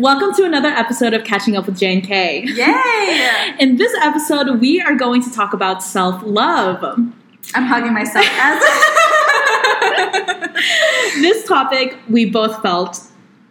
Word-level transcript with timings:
Welcome 0.00 0.32
to 0.36 0.44
another 0.44 0.68
episode 0.68 1.12
of 1.12 1.24
Catching 1.24 1.56
Up 1.58 1.66
with 1.66 1.78
Jane 1.78 2.00
K. 2.00 2.42
Yay! 2.46 3.54
In 3.58 3.76
this 3.76 3.92
episode, 4.00 4.58
we 4.58 4.80
are 4.80 4.94
going 4.94 5.22
to 5.22 5.30
talk 5.30 5.52
about 5.52 5.82
self 5.82 6.22
love. 6.24 6.82
I'm 7.54 7.64
hugging 7.66 7.92
myself 7.92 8.24
as 8.26 8.62
This 11.20 11.46
topic 11.46 11.98
we 12.08 12.30
both 12.30 12.62
felt 12.62 13.02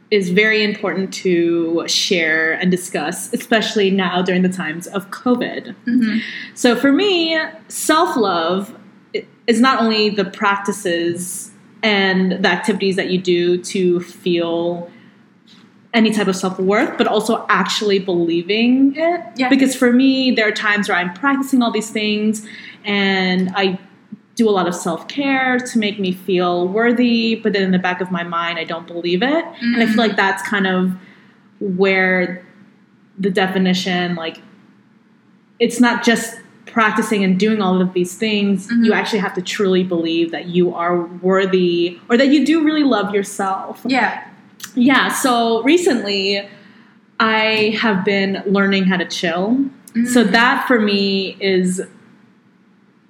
is 0.09 0.32
very 0.32 0.64
important 0.64 1.14
to 1.15 1.83
share 1.88 2.54
and 2.54 2.71
discuss, 2.71 3.31
especially 3.31 3.91
now 3.91 4.23
during 4.23 4.41
the 4.41 4.50
times 4.50 4.88
of 4.88 5.11
COVID. 5.11 5.75
Mhm. 5.86 6.21
So 6.55 6.75
for 6.75 6.91
me, 6.91 7.38
self 7.68 8.18
love 8.18 8.75
is 9.46 9.61
not 9.61 9.83
only 9.83 10.10
the 10.10 10.25
practices 10.25 11.52
and 11.83 12.43
the 12.43 12.50
activities 12.50 12.96
that 12.96 13.11
you 13.11 13.19
do 13.19 13.60
to 13.66 14.00
feel 14.00 14.89
any 15.93 16.11
type 16.11 16.28
of 16.28 16.36
self 16.36 16.60
worth, 16.60 16.98
but 16.98 17.07
also 17.07 17.46
actually 17.50 18.00
believing 18.00 18.93
it. 18.96 19.21
Yeah. 19.36 19.50
Because 19.50 19.75
for 19.75 19.92
me, 19.92 20.32
there 20.32 20.47
are 20.47 20.52
times 20.52 20.88
where 20.88 20.97
I'm 20.97 21.14
practicing 21.14 21.61
all 21.64 21.71
these 21.71 21.89
things 21.89 22.46
and 22.86 23.52
I 23.56 23.80
do 24.36 24.47
a 24.47 24.52
lot 24.52 24.68
of 24.68 24.75
self 24.75 25.07
care 25.07 25.57
to 25.60 25.80
make 25.80 26.00
me 26.00 26.11
feel 26.14 26.68
worthy, 26.68 27.36
but 27.36 27.54
then 27.54 27.64
in 27.64 27.71
the 27.71 27.80
back 27.80 28.02
of 28.02 28.11
my 28.11 28.24
mind, 28.24 28.60
I 28.60 28.64
don't 28.64 28.88
believe 28.88 29.21
it. 29.24 29.46
And 29.61 29.82
I 29.82 29.86
feel 29.88 29.97
like 29.97 30.16
that's 30.16 30.42
kind 30.47 30.68
of 30.68 30.92
where 31.60 32.45
the 33.17 33.30
definition, 33.30 34.16
like, 34.16 34.42
it's 35.59 35.80
not 35.81 36.03
just 36.06 36.39
practicing 36.67 37.23
and 37.23 37.38
doing 37.39 37.61
all 37.61 37.81
of 37.81 37.94
these 37.94 38.16
things. 38.16 38.67
Mhm. 38.72 38.86
You 38.86 38.94
actually 38.94 39.19
have 39.19 39.33
to 39.33 39.42
truly 39.42 39.83
believe 39.83 40.31
that 40.31 40.45
you 40.45 40.73
are 40.73 41.02
worthy 41.22 42.00
or 42.09 42.16
that 42.16 42.28
you 42.28 42.45
do 42.45 42.63
really 42.63 42.83
love 42.83 43.13
yourself. 43.13 43.81
yeah. 43.85 44.22
Yeah, 44.75 45.09
so 45.09 45.61
recently 45.63 46.47
I 47.19 47.77
have 47.81 48.05
been 48.05 48.43
learning 48.45 48.85
how 48.85 48.97
to 48.97 49.05
chill. 49.05 49.57
So 50.13 50.23
Mm. 50.23 50.31
that 50.31 50.67
for 50.67 50.79
me 50.79 51.35
is 51.39 51.81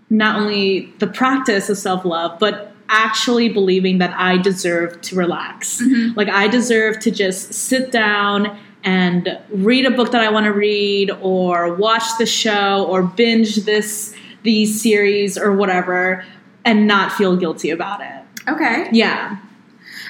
not 0.09 0.39
only 0.39 0.91
the 0.99 1.07
practice 1.07 1.69
of 1.69 1.77
self 1.77 2.05
love, 2.05 2.39
but 2.39 2.73
actually 2.89 3.49
believing 3.49 3.99
that 3.99 4.13
I 4.17 4.37
deserve 4.37 4.99
to 5.01 5.15
relax. 5.15 5.79
Mhm. 5.81 6.15
Like 6.17 6.29
I 6.29 6.47
deserve 6.47 6.99
to 7.01 7.11
just 7.11 7.53
sit 7.53 7.91
down 7.91 8.57
and 8.83 9.37
read 9.53 9.85
a 9.85 9.91
book 9.91 10.11
that 10.11 10.21
I 10.21 10.29
want 10.31 10.45
to 10.45 10.53
read 10.53 11.11
or 11.21 11.75
watch 11.75 12.03
the 12.17 12.25
show 12.25 12.85
or 12.89 13.03
binge 13.03 13.57
this 13.65 14.13
these 14.41 14.81
series 14.81 15.37
or 15.37 15.51
whatever 15.51 16.23
and 16.65 16.87
not 16.87 17.11
feel 17.11 17.35
guilty 17.35 17.69
about 17.69 17.99
it. 18.01 18.49
Okay. 18.49 18.87
Yeah. 18.91 19.35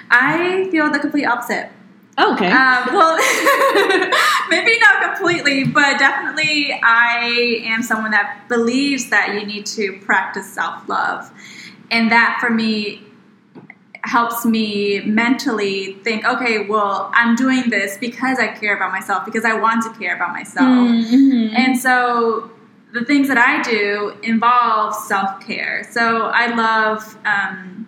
I 0.09 0.67
feel 0.71 0.91
the 0.91 0.99
complete 0.99 1.25
opposite. 1.25 1.69
Okay. 2.17 2.52
Um, 2.52 2.93
well, 2.93 3.17
maybe 4.49 4.77
not 4.79 5.15
completely, 5.15 5.63
but 5.63 5.97
definitely 5.99 6.77
I 6.83 7.61
am 7.65 7.81
someone 7.81 8.11
that 8.11 8.45
believes 8.49 9.09
that 9.09 9.33
you 9.35 9.45
need 9.45 9.65
to 9.67 9.99
practice 9.99 10.52
self 10.52 10.87
love. 10.89 11.31
And 11.91 12.11
that 12.11 12.37
for 12.41 12.49
me 12.49 13.03
helps 14.03 14.45
me 14.45 15.02
mentally 15.02 15.93
think, 16.03 16.25
okay, 16.25 16.65
well, 16.67 17.11
I'm 17.13 17.35
doing 17.35 17.69
this 17.69 17.97
because 17.97 18.39
I 18.39 18.47
care 18.47 18.75
about 18.75 18.91
myself, 18.91 19.25
because 19.25 19.45
I 19.45 19.53
want 19.53 19.83
to 19.83 19.99
care 19.99 20.15
about 20.15 20.31
myself. 20.31 20.67
Mhm. 20.67 21.57
And 21.57 21.77
so 21.77 22.49
the 22.93 23.05
things 23.05 23.27
that 23.27 23.37
I 23.37 23.61
do 23.61 24.13
involve 24.23 24.95
self 24.95 25.39
care. 25.45 25.87
So 25.91 26.27
I 26.33 26.47
love 26.55 27.17
um, 27.25 27.87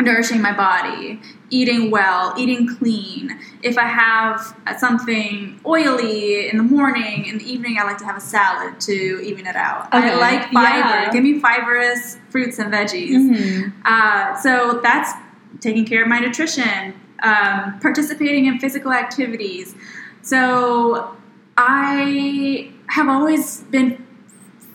nourishing 0.00 0.42
my 0.42 0.52
body, 0.52 1.20
eating 1.50 1.90
well, 1.90 2.34
eating 2.36 2.68
clean. 2.76 3.38
If 3.62 3.78
I 3.78 3.84
have 3.84 4.54
something 4.78 5.58
oily 5.64 6.48
in 6.48 6.58
the 6.58 6.62
morning, 6.62 7.24
in 7.26 7.38
the 7.38 7.50
evening, 7.50 7.78
I 7.80 7.84
like 7.84 7.98
to 7.98 8.04
have 8.04 8.16
a 8.16 8.20
salad 8.20 8.78
to 8.82 8.92
even 9.24 9.46
it 9.46 9.56
out. 9.56 9.88
I 9.92 10.14
like 10.16 10.50
fiber. 10.52 10.56
Yeah. 10.88 11.10
Give 11.12 11.22
me 11.22 11.40
fibrous 11.40 12.18
fruits 12.28 12.58
and 12.58 12.72
veggies. 12.72 13.10
Mhm. 13.10 13.72
Uh, 13.84 14.36
so 14.36 14.80
that's 14.82 15.12
taking 15.60 15.86
care 15.86 16.02
of 16.02 16.08
my 16.08 16.18
nutrition, 16.18 16.92
um, 17.22 17.78
participating 17.80 18.46
in 18.46 18.58
physical 18.58 18.92
activities. 18.92 19.74
So 20.20 21.16
I 21.56 22.70
have 22.88 23.08
always 23.08 23.62
been 23.70 24.04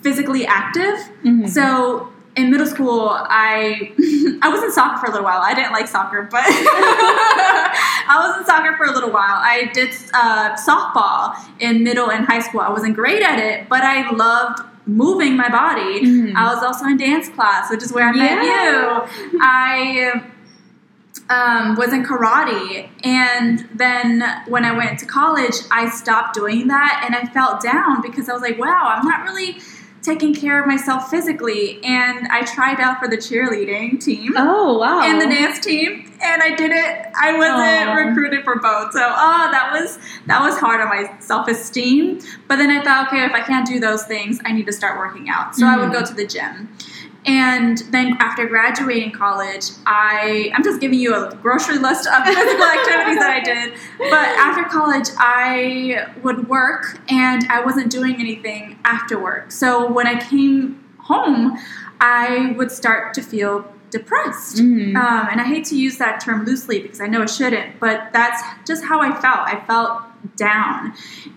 physically 0.02 0.48
active. 0.48 0.98
Mhm. 1.24 1.48
So 1.48 2.11
in 2.36 2.50
middle 2.50 2.68
school, 2.68 3.10
I 3.12 3.92
I 4.42 4.50
was 4.50 4.64
in 4.64 4.72
soccer 4.72 5.00
for 5.00 5.06
a 5.08 5.10
little 5.12 5.26
while. 5.26 5.42
I 5.42 5.54
didn't 5.54 5.74
like 5.74 5.88
soccer, 5.88 6.28
but 6.32 6.44
I 6.46 8.26
was 8.26 8.40
in 8.40 8.46
soccer 8.46 8.76
for 8.78 8.86
a 8.86 8.92
little 8.92 9.12
while. 9.12 9.38
I 9.38 9.70
did 9.74 9.90
uh, 10.14 10.56
softball 10.56 11.36
in 11.60 11.84
middle 11.84 12.10
and 12.10 12.26
high 12.26 12.40
school. 12.40 12.62
I 12.62 12.70
wasn't 12.70 12.96
great 12.96 13.22
at 13.22 13.40
it, 13.40 13.68
but 13.70 13.84
I 13.84 14.10
loved 14.12 14.60
moving 14.86 15.36
my 15.38 15.50
body. 15.50 16.02
Mhm. 16.02 16.36
I 16.36 16.54
was 16.54 16.64
also 16.64 16.86
in 16.86 16.98
dance 16.98 17.30
class, 17.30 17.70
which 17.70 17.84
is 17.84 17.92
where 17.94 18.08
I 18.08 18.12
met 18.12 18.44
you. 18.44 19.40
I 19.42 20.24
um, 21.30 21.76
was 21.76 21.94
in 21.94 22.04
karate, 22.04 22.90
and 23.04 23.68
then 23.74 24.24
when 24.48 24.66
I 24.66 24.72
went 24.76 25.00
to 25.00 25.06
college, 25.06 25.56
I 25.70 25.90
stopped 25.90 26.34
doing 26.34 26.68
that, 26.68 27.04
and 27.06 27.16
I 27.16 27.32
felt 27.32 27.62
down 27.62 28.02
because 28.02 28.28
I 28.28 28.34
was 28.34 28.42
like, 28.42 28.58
"Wow, 28.58 28.86
I'm 28.88 29.06
not 29.06 29.24
really 29.24 29.60
taking 30.02 30.34
care 30.34 30.60
of 30.60 30.68
myself 30.68 31.10
physically." 31.10 31.80
And 31.84 32.28
I 32.30 32.44
tried 32.44 32.80
out 32.80 33.00
for 33.00 33.08
the 33.08 33.18
cheerleading 33.18 34.04
team 34.04 34.34
Oh 34.38 34.78
wow. 34.78 35.02
and 35.02 35.22
the 35.22 35.26
dance 35.28 35.60
team, 35.60 36.12
and 36.22 36.42
I 36.44 36.56
did 36.56 36.72
it. 36.72 37.06
I 37.20 37.38
wasn't 37.38 37.90
Aw. 37.90 37.94
recruited 37.94 38.44
for 38.44 38.60
both, 38.60 38.94
so 38.94 39.02
oh, 39.02 39.50
that 39.52 39.72
was 39.74 40.00
that 40.28 40.42
was 40.42 40.58
hard 40.60 40.82
on 40.82 40.90
my 40.90 41.12
self 41.20 41.48
esteem. 41.48 42.20
But 42.48 42.58
then 42.58 42.70
I 42.70 42.84
thought, 42.84 43.08
okay, 43.08 43.24
if 43.26 43.32
I 43.34 43.42
can't 43.42 43.66
do 43.68 43.80
those 43.80 44.04
things, 44.04 44.40
I 44.46 44.52
need 44.52 44.66
to 44.68 44.74
start 44.74 44.98
working 44.98 45.30
out. 45.30 45.56
So 45.56 45.66
I 45.66 45.78
would 45.78 45.90
Mhm. 45.90 45.94
go 45.94 46.06
to 46.06 46.14
the 46.14 46.26
gym. 46.26 46.70
And 47.26 47.78
then 47.92 48.18
after 48.20 48.48
graduating 48.48 49.12
college, 49.12 49.66
I 49.86 50.52
I'm 50.56 50.64
just 50.64 50.82
giving 50.82 51.00
you 51.00 51.14
a 51.14 51.36
grocery 51.36 51.78
list 51.78 52.08
of 52.08 52.24
physical 52.26 52.64
activities 52.64 53.20
that 53.20 53.30
I 53.30 53.40
did. 53.44 53.74
But 54.00 54.28
after 54.38 54.64
college, 54.64 55.10
I 55.18 56.08
would 56.24 56.48
work 56.48 57.00
and 57.10 57.46
I 57.50 57.64
wasn't 57.64 57.92
doing 57.92 58.16
anything 58.16 58.80
after 58.86 59.20
work. 59.22 59.52
So 59.52 59.92
when 59.92 60.08
I 60.08 60.20
came 60.20 60.84
home, 60.98 61.58
I 62.00 62.54
would 62.58 62.72
start 62.72 63.14
to 63.16 63.22
feel 63.22 63.72
depressed. 63.92 64.58
Mhm. 64.58 64.96
Um, 64.96 65.28
and 65.32 65.40
I 65.40 65.44
hate 65.44 65.66
to 65.66 65.76
use 65.76 65.98
that 65.98 66.20
term 66.22 66.46
loosely 66.46 66.80
because 66.82 67.00
I 67.02 67.08
know 67.08 67.22
it 67.22 67.30
shouldn't, 67.30 67.80
but 67.80 68.10
that's 68.14 68.42
just 68.66 68.84
how 68.86 69.02
I 69.02 69.12
felt. 69.12 69.42
I 69.48 69.62
felt 69.68 70.02
down. 70.36 70.94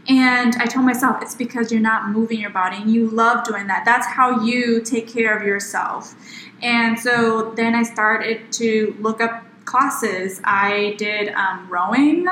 And 0.08 0.54
I 0.56 0.66
told 0.66 0.86
myself, 0.86 1.20
it's 1.22 1.34
because 1.34 1.72
you're 1.72 1.80
not 1.80 2.10
moving 2.10 2.40
your 2.40 2.50
body 2.50 2.76
and 2.76 2.90
you 2.90 3.08
love 3.08 3.44
doing 3.44 3.66
that. 3.66 3.84
That's 3.84 4.06
how 4.06 4.42
you 4.42 4.80
take 4.82 5.08
care 5.08 5.36
of 5.36 5.42
yourself. 5.46 6.14
And 6.62 6.98
so 6.98 7.52
then 7.56 7.74
I 7.74 7.82
started 7.82 8.52
to 8.52 8.94
look 9.00 9.20
up 9.20 9.44
classes. 9.64 10.40
I 10.44 10.94
did 10.98 11.30
um, 11.30 11.66
rowing. 11.68 12.26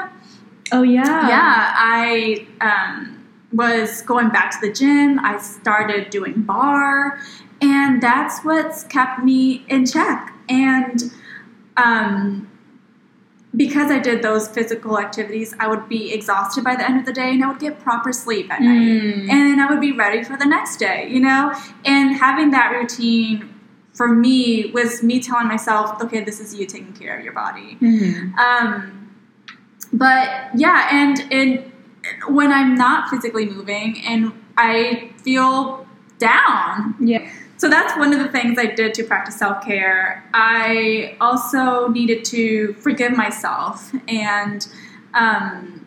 oh 0.73 0.83
yeah. 0.83 1.29
Yeah, 1.29 1.73
I 1.77 2.47
um, 2.61 3.22
was 3.53 4.03
going 4.03 4.31
back 4.31 4.51
to 4.53 4.67
the 4.67 4.73
gym. 4.73 5.19
I 5.21 5.39
started 5.39 6.11
doing 6.11 6.43
barre, 6.43 7.19
and 7.61 8.03
that's 8.03 8.41
what's 8.41 8.85
kept 8.85 9.23
me 9.23 9.65
in 9.69 9.87
check. 9.87 10.33
And 10.49 11.03
um, 11.77 12.49
because 13.55 13.91
I 13.91 13.99
did 13.99 14.23
those 14.23 14.49
physical 14.49 14.99
activities, 14.99 15.55
I 15.61 15.67
would 15.69 15.89
be 15.89 16.13
exhausted 16.13 16.65
by 16.65 16.75
the 16.77 16.89
end 16.89 16.99
of 16.99 17.07
the 17.07 17.13
day, 17.13 17.31
and 17.31 17.45
I 17.45 17.49
would 17.49 17.61
get 17.61 17.81
proper 17.81 18.13
sleep 18.13 18.51
at 18.53 18.61
night, 18.63 18.81
Mm. 18.81 19.31
and 19.31 19.61
I 19.61 19.67
would 19.71 19.81
be 19.81 19.93
ready 19.93 20.23
for 20.25 20.37
the 20.37 20.47
next 20.47 20.79
day. 20.79 21.09
You 21.11 21.21
know, 21.21 21.53
and 21.85 22.17
having 22.17 22.51
that 22.53 22.73
routine. 22.73 23.49
For 23.95 24.09
me, 24.09 24.71
was 24.73 25.03
me 25.03 25.21
telling 25.21 25.49
myself, 25.49 26.03
okay, 26.03 26.25
this 26.25 26.41
is 26.41 26.55
you 26.55 26.65
taking 26.65 26.95
care 26.95 27.15
of 27.19 27.23
your 27.23 27.35
body. 27.35 27.77
Mhm. 27.79 28.35
Um, 28.39 29.11
but 29.93 30.49
yeah, 30.55 30.89
and 30.91 31.21
and 31.31 31.72
when 32.29 32.53
I'm 32.53 32.75
not 32.75 33.09
physically 33.11 33.47
moving 33.49 34.03
and 34.07 34.33
I 34.57 35.11
feel 35.19 35.87
down, 36.19 36.95
Yeah. 37.01 37.29
so 37.57 37.69
that's 37.69 37.97
one 37.97 38.13
of 38.13 38.19
the 38.21 38.29
things 38.29 38.59
I 38.59 38.67
did 38.67 38.95
to 38.95 39.05
practice 39.05 39.37
self 39.39 39.65
care. 39.65 40.25
I 40.35 41.17
also 41.21 41.89
needed 41.89 42.25
to 42.27 42.75
forgive 42.75 43.13
myself 43.17 43.93
and 44.09 44.67
um, 45.15 45.87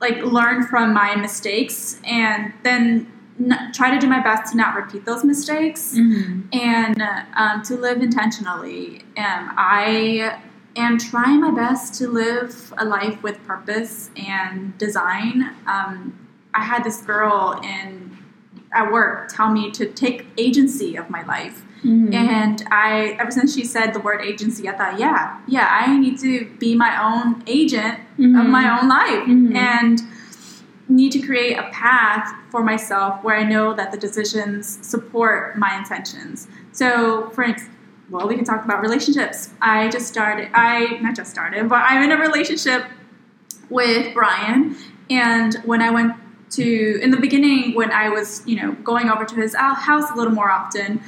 like 0.00 0.18
learn 0.22 0.64
from 0.66 0.92
my 0.92 1.16
mistakes 1.16 1.98
and 2.04 2.52
then 2.62 3.10
n- 3.40 3.70
try 3.72 3.90
to 3.90 3.98
do 3.98 4.06
my 4.06 4.20
best 4.22 4.52
to 4.52 4.56
not 4.56 4.74
repeat 4.76 5.04
those 5.06 5.24
mistakes 5.24 5.94
Mhm. 5.96 6.54
and 6.54 7.02
um, 7.34 7.62
to 7.62 7.76
live 7.76 8.02
intentionally. 8.02 9.02
Um, 9.16 9.52
I 9.56 10.38
am 10.76 10.98
trying 10.98 11.40
my 11.40 11.50
best 11.50 11.94
to 11.94 12.08
live 12.08 12.72
a 12.78 12.84
life 12.84 13.22
with 13.22 13.42
purpose 13.46 14.10
and 14.16 14.76
design. 14.78 15.50
Um, 15.66 16.18
I 16.54 16.62
had 16.62 16.84
this 16.84 17.00
girl 17.02 17.60
in 17.62 18.16
at 18.72 18.92
work 18.92 19.28
tell 19.28 19.50
me 19.50 19.70
to 19.70 19.86
take 19.86 20.26
agency 20.36 20.96
of 20.96 21.08
my 21.08 21.22
life. 21.24 21.62
Mhm. 21.84 22.12
And 22.14 22.64
I, 22.70 23.16
ever 23.18 23.30
since 23.30 23.54
she 23.54 23.64
said 23.64 23.94
the 23.94 24.00
word 24.00 24.20
agency, 24.22 24.68
I 24.68 24.72
thought, 24.72 24.98
yeah, 24.98 25.38
yeah, 25.46 25.68
I 25.70 25.96
need 25.98 26.18
to 26.20 26.46
be 26.58 26.74
my 26.74 26.92
own 27.02 27.42
agent 27.46 28.00
of 28.18 28.24
Mhm. 28.24 28.48
my 28.50 28.78
own 28.78 28.88
life 28.88 29.26
Mhm. 29.26 29.54
and 29.54 30.02
need 30.88 31.12
to 31.12 31.18
create 31.20 31.56
a 31.58 31.64
path 31.70 32.32
for 32.50 32.62
myself 32.62 33.22
where 33.22 33.36
I 33.36 33.44
know 33.44 33.74
that 33.74 33.92
the 33.92 33.98
decisions 33.98 34.78
support 34.82 35.56
my 35.58 35.76
intentions. 35.76 36.48
So, 36.72 37.30
for 37.34 37.44
instance, 37.44 37.70
well, 38.10 38.28
we 38.28 38.36
can 38.36 38.44
talk 38.44 38.64
about 38.64 38.80
relationships. 38.82 39.50
I 39.60 39.88
just 39.88 40.06
started, 40.06 40.50
I, 40.54 40.98
not 41.00 41.16
just 41.16 41.30
started, 41.30 41.68
but 41.68 41.82
I'm 41.86 42.02
in 42.02 42.12
a 42.12 42.16
relationship 42.16 42.84
with 43.68 44.14
Brian. 44.14 44.76
And 45.10 45.54
when 45.64 45.82
I 45.82 45.90
went 45.90 46.14
to, 46.50 47.00
in 47.02 47.10
the 47.10 47.16
beginning, 47.16 47.74
when 47.74 47.90
I 47.90 48.08
was, 48.08 48.42
you 48.46 48.56
know, 48.56 48.72
going 48.72 49.08
over 49.08 49.24
to 49.24 49.34
his 49.34 49.54
house 49.54 50.10
a 50.10 50.14
little 50.14 50.32
more 50.32 50.50
often, 50.50 51.00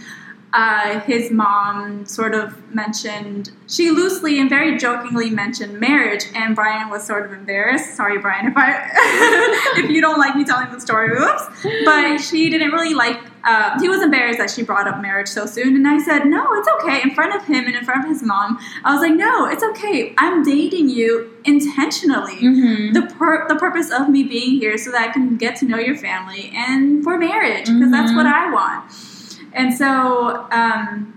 uh, 0.53 1.01
his 1.01 1.31
mom 1.31 2.07
sort 2.07 2.35
of 2.35 2.75
mentioned, 2.75 3.51
she 3.69 3.91
loosely 3.91 4.41
and 4.41 4.49
very 4.49 4.79
jokingly 4.79 5.29
mentioned 5.31 5.79
marriage, 5.79 6.25
and 6.35 6.57
Brian 6.57 6.89
was 6.89 7.07
sort 7.07 7.27
of 7.27 7.33
embarrassed. 7.33 7.95
Sorry, 7.95 8.19
Brian, 8.19 8.47
if 8.47 8.55
I, 8.57 8.91
if 9.77 9.91
you 9.91 10.01
don't 10.01 10.19
like 10.19 10.35
me 10.37 10.45
telling 10.45 10.71
the 10.73 10.81
story, 10.81 11.11
oops. 11.11 11.43
But 11.85 12.19
she 12.19 12.49
didn't 12.49 12.71
really 12.71 12.95
like. 12.95 13.21
Uh, 13.49 13.81
he 13.81 13.89
was 13.89 14.03
embarrassed 14.03 14.39
that 14.39 14.51
she 14.51 14.63
brought 14.63 14.87
up 14.87 15.01
marriage 15.01 15.27
so 15.29 15.47
soon, 15.47 15.75
and 15.75 15.89
I 15.89 15.97
said, 15.99 16.27
"No, 16.27 16.43
it's 16.59 16.69
okay." 16.77 17.01
In 17.03 17.13
front 17.15 17.35
of 17.35 17.43
him 17.47 17.65
and 17.65 17.75
in 17.75 17.83
front 17.83 18.05
of 18.05 18.11
his 18.11 18.23
mom, 18.23 18.59
I 18.85 18.93
was 18.93 19.01
like, 19.01 19.15
"No, 19.15 19.47
it's 19.47 19.65
okay. 19.71 20.15
I'm 20.19 20.43
dating 20.43 20.91
you 20.91 21.31
intentionally." 21.45 22.37
Mhm. 22.43 22.93
the 22.93 23.03
pur- 23.19 23.47
the 23.49 23.57
purpose 23.57 23.91
of 23.91 24.09
me 24.11 24.23
being 24.23 24.59
here 24.61 24.77
so 24.77 24.91
that 24.91 25.01
I 25.09 25.13
can 25.13 25.37
get 25.37 25.57
to 25.61 25.65
know 25.65 25.79
your 25.79 25.97
family 25.97 26.53
and 26.55 27.03
for 27.03 27.17
marriage 27.19 27.67
because 27.73 27.91
that's 27.91 28.13
Mhm. 28.13 28.17
what 28.17 28.27
I 28.27 28.51
want. 28.51 28.85
And 29.55 29.73
so, 29.73 30.47
um, 30.53 31.15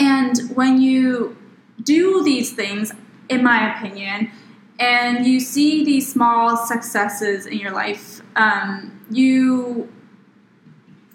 and 0.00 0.38
when 0.54 0.80
you 0.80 1.36
do 1.82 2.22
these 2.22 2.52
things, 2.52 2.92
in 3.28 3.42
my 3.42 3.58
opinion, 3.76 4.30
and 4.78 5.26
you 5.26 5.40
see 5.40 5.84
these 5.84 6.06
small 6.12 6.56
successes 6.56 7.46
in 7.46 7.58
your 7.58 7.72
life, 7.72 8.20
um, 8.36 8.92
you 9.10 9.88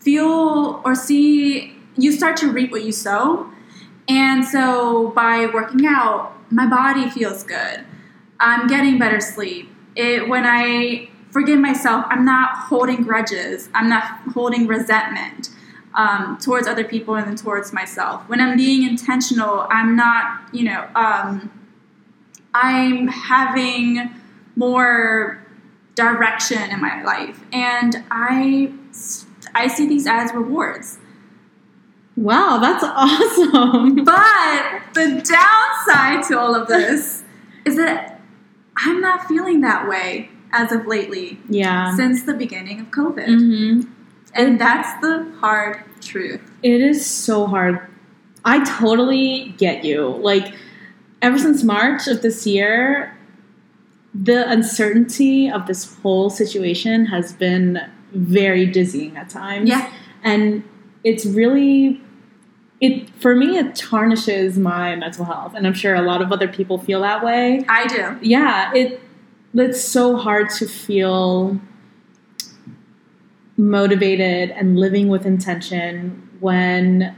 feel 0.05 0.81
or 0.85 0.95
see 0.95 1.75
you 1.97 2.11
start 2.11 2.37
to 2.37 2.51
reap 2.51 2.71
what 2.71 2.83
you 2.83 2.91
sow. 2.91 3.51
And 4.07 4.45
so 4.45 5.09
by 5.09 5.47
working 5.53 5.85
out, 5.85 6.33
my 6.51 6.67
body 6.67 7.09
feels 7.09 7.43
good. 7.43 7.83
I'm 8.39 8.67
getting 8.67 8.99
better 8.99 9.19
sleep. 9.19 9.69
It 9.95 10.29
when 10.29 10.45
I 10.45 11.09
forgive 11.31 11.59
myself, 11.59 12.05
I'm 12.09 12.23
not 12.23 12.55
holding 12.55 13.03
grudges. 13.03 13.67
I'm 13.73 13.89
not 13.89 14.03
holding 14.33 14.67
resentment 14.67 15.49
um, 15.95 16.37
towards 16.39 16.67
other 16.67 16.83
people 16.83 17.15
and 17.15 17.27
then 17.27 17.35
towards 17.35 17.73
myself. 17.73 18.21
When 18.29 18.39
I'm 18.39 18.55
being 18.55 18.87
intentional, 18.87 19.65
I'm 19.69 19.95
not, 19.95 20.49
you 20.53 20.65
know, 20.65 20.87
um, 20.95 21.51
I'm 22.53 23.07
having 23.07 24.11
more 24.55 25.41
direction 25.95 26.69
in 26.71 26.79
my 26.81 27.03
life, 27.03 27.41
and 27.51 28.03
I 28.11 28.71
I 29.55 29.67
see 29.67 29.87
these 29.87 30.05
as 30.05 30.31
rewards. 30.33 30.99
Wow, 32.15 32.59
that's 32.59 32.83
awesome. 32.87 34.03
But 34.05 34.81
the 34.93 35.21
downside 35.27 36.23
to 36.29 36.39
all 36.39 36.53
of 36.55 36.67
this 36.67 37.23
is 37.65 37.75
that 37.77 38.21
I'm 38.77 39.01
not 39.01 39.27
feeling 39.27 39.61
that 39.61 39.87
way 39.89 40.29
as 40.51 40.71
of 40.71 40.85
lately 40.87 41.39
Yeah. 41.49 41.95
since 41.95 42.23
the 42.23 42.33
beginning 42.33 42.79
of 42.81 42.87
COVID. 42.91 43.25
hmm 43.27 43.81
And 44.33 44.59
that's 44.59 44.99
the 45.01 45.31
hard 45.39 45.83
truth. 46.01 46.41
It 46.61 46.81
is 46.81 47.05
so 47.05 47.47
hard. 47.47 47.79
I 48.43 48.63
totally 48.63 49.55
get 49.57 49.83
you. 49.83 50.07
Like, 50.07 50.53
ever 51.21 51.37
since 51.39 51.63
March 51.63 52.07
of 52.07 52.21
this 52.21 52.45
year, 52.45 53.17
the 54.13 54.47
uncertainty 54.49 55.49
of 55.49 55.65
this 55.67 55.95
whole 56.01 56.29
situation 56.29 57.07
has 57.07 57.33
been 57.33 57.79
very 58.15 58.65
dizzying 58.65 59.15
at 59.17 59.29
times. 59.29 59.69
Yeah. 59.69 59.91
And 60.23 60.63
it's 61.03 61.25
really 61.25 62.01
it 62.81 63.09
for 63.21 63.35
me 63.35 63.57
it 63.57 63.75
tarnishes 63.75 64.57
my 64.57 64.95
mental 64.95 65.23
health 65.23 65.53
and 65.55 65.65
I'm 65.65 65.73
sure 65.73 65.95
a 65.95 66.01
lot 66.01 66.21
of 66.21 66.31
other 66.31 66.47
people 66.47 66.77
feel 66.77 67.01
that 67.01 67.23
way. 67.23 67.63
I 67.69 67.87
do. 67.87 68.17
Yeah, 68.21 68.73
it 68.73 69.01
it's 69.53 69.81
so 69.81 70.17
hard 70.17 70.49
to 70.51 70.67
feel 70.67 71.59
motivated 73.57 74.51
and 74.51 74.77
living 74.77 75.07
with 75.07 75.25
intention 75.25 76.29
when 76.39 77.15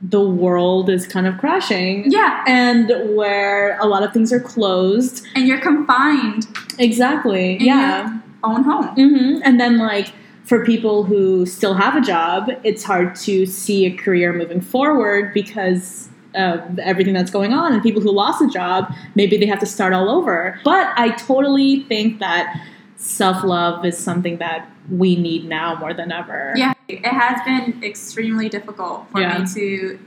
the 0.00 0.20
world 0.26 0.90
is 0.90 1.06
kind 1.06 1.26
of 1.26 1.38
crashing. 1.38 2.10
Yeah. 2.10 2.44
And 2.46 3.16
where 3.16 3.78
a 3.78 3.86
lot 3.86 4.02
of 4.02 4.12
things 4.12 4.32
are 4.32 4.40
closed. 4.40 5.24
And 5.34 5.46
you're 5.46 5.60
confined 5.60 6.46
Exactly. 6.78 7.56
in 7.56 7.62
yeah. 7.62 8.20
Own 8.44 8.62
home. 8.64 8.86
hmm 8.94 9.40
And 9.44 9.58
then, 9.60 9.78
like, 9.78 10.12
for 10.44 10.64
people 10.64 11.04
who 11.04 11.46
still 11.46 11.74
have 11.74 11.96
a 11.96 12.00
job, 12.00 12.50
it's 12.64 12.84
hard 12.84 13.14
to 13.16 13.46
see 13.46 13.86
a 13.86 13.96
career 13.96 14.32
moving 14.32 14.60
forward 14.60 15.32
because 15.32 16.08
of 16.34 16.78
everything 16.80 17.14
that's 17.14 17.30
going 17.30 17.52
on. 17.52 17.72
And 17.72 17.82
people 17.82 18.02
who 18.02 18.12
lost 18.12 18.42
a 18.42 18.48
job, 18.48 18.92
maybe 19.14 19.36
they 19.38 19.46
have 19.46 19.60
to 19.60 19.66
start 19.66 19.92
all 19.92 20.10
over. 20.10 20.60
But 20.64 20.92
I 20.96 21.10
totally 21.10 21.84
think 21.84 22.18
that 22.18 22.60
self 22.96 23.42
love 23.44 23.84
is 23.84 23.96
something 23.96 24.38
that 24.38 24.68
we 24.90 25.16
need 25.16 25.46
now 25.46 25.76
more 25.76 25.94
than 25.94 26.12
ever. 26.12 26.52
Yeah. 26.56 26.74
It 26.88 27.06
has 27.06 27.40
been 27.46 27.82
extremely 27.82 28.48
difficult 28.50 29.06
for 29.10 29.20
Yeah. 29.20 29.38
me 29.38 29.46
to 29.54 29.98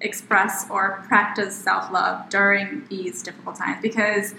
express 0.00 0.66
or 0.70 1.04
practice 1.06 1.54
self 1.54 1.92
love 1.92 2.28
during 2.30 2.84
these 2.88 3.22
difficult 3.22 3.56
times 3.56 3.78
because, 3.80 4.34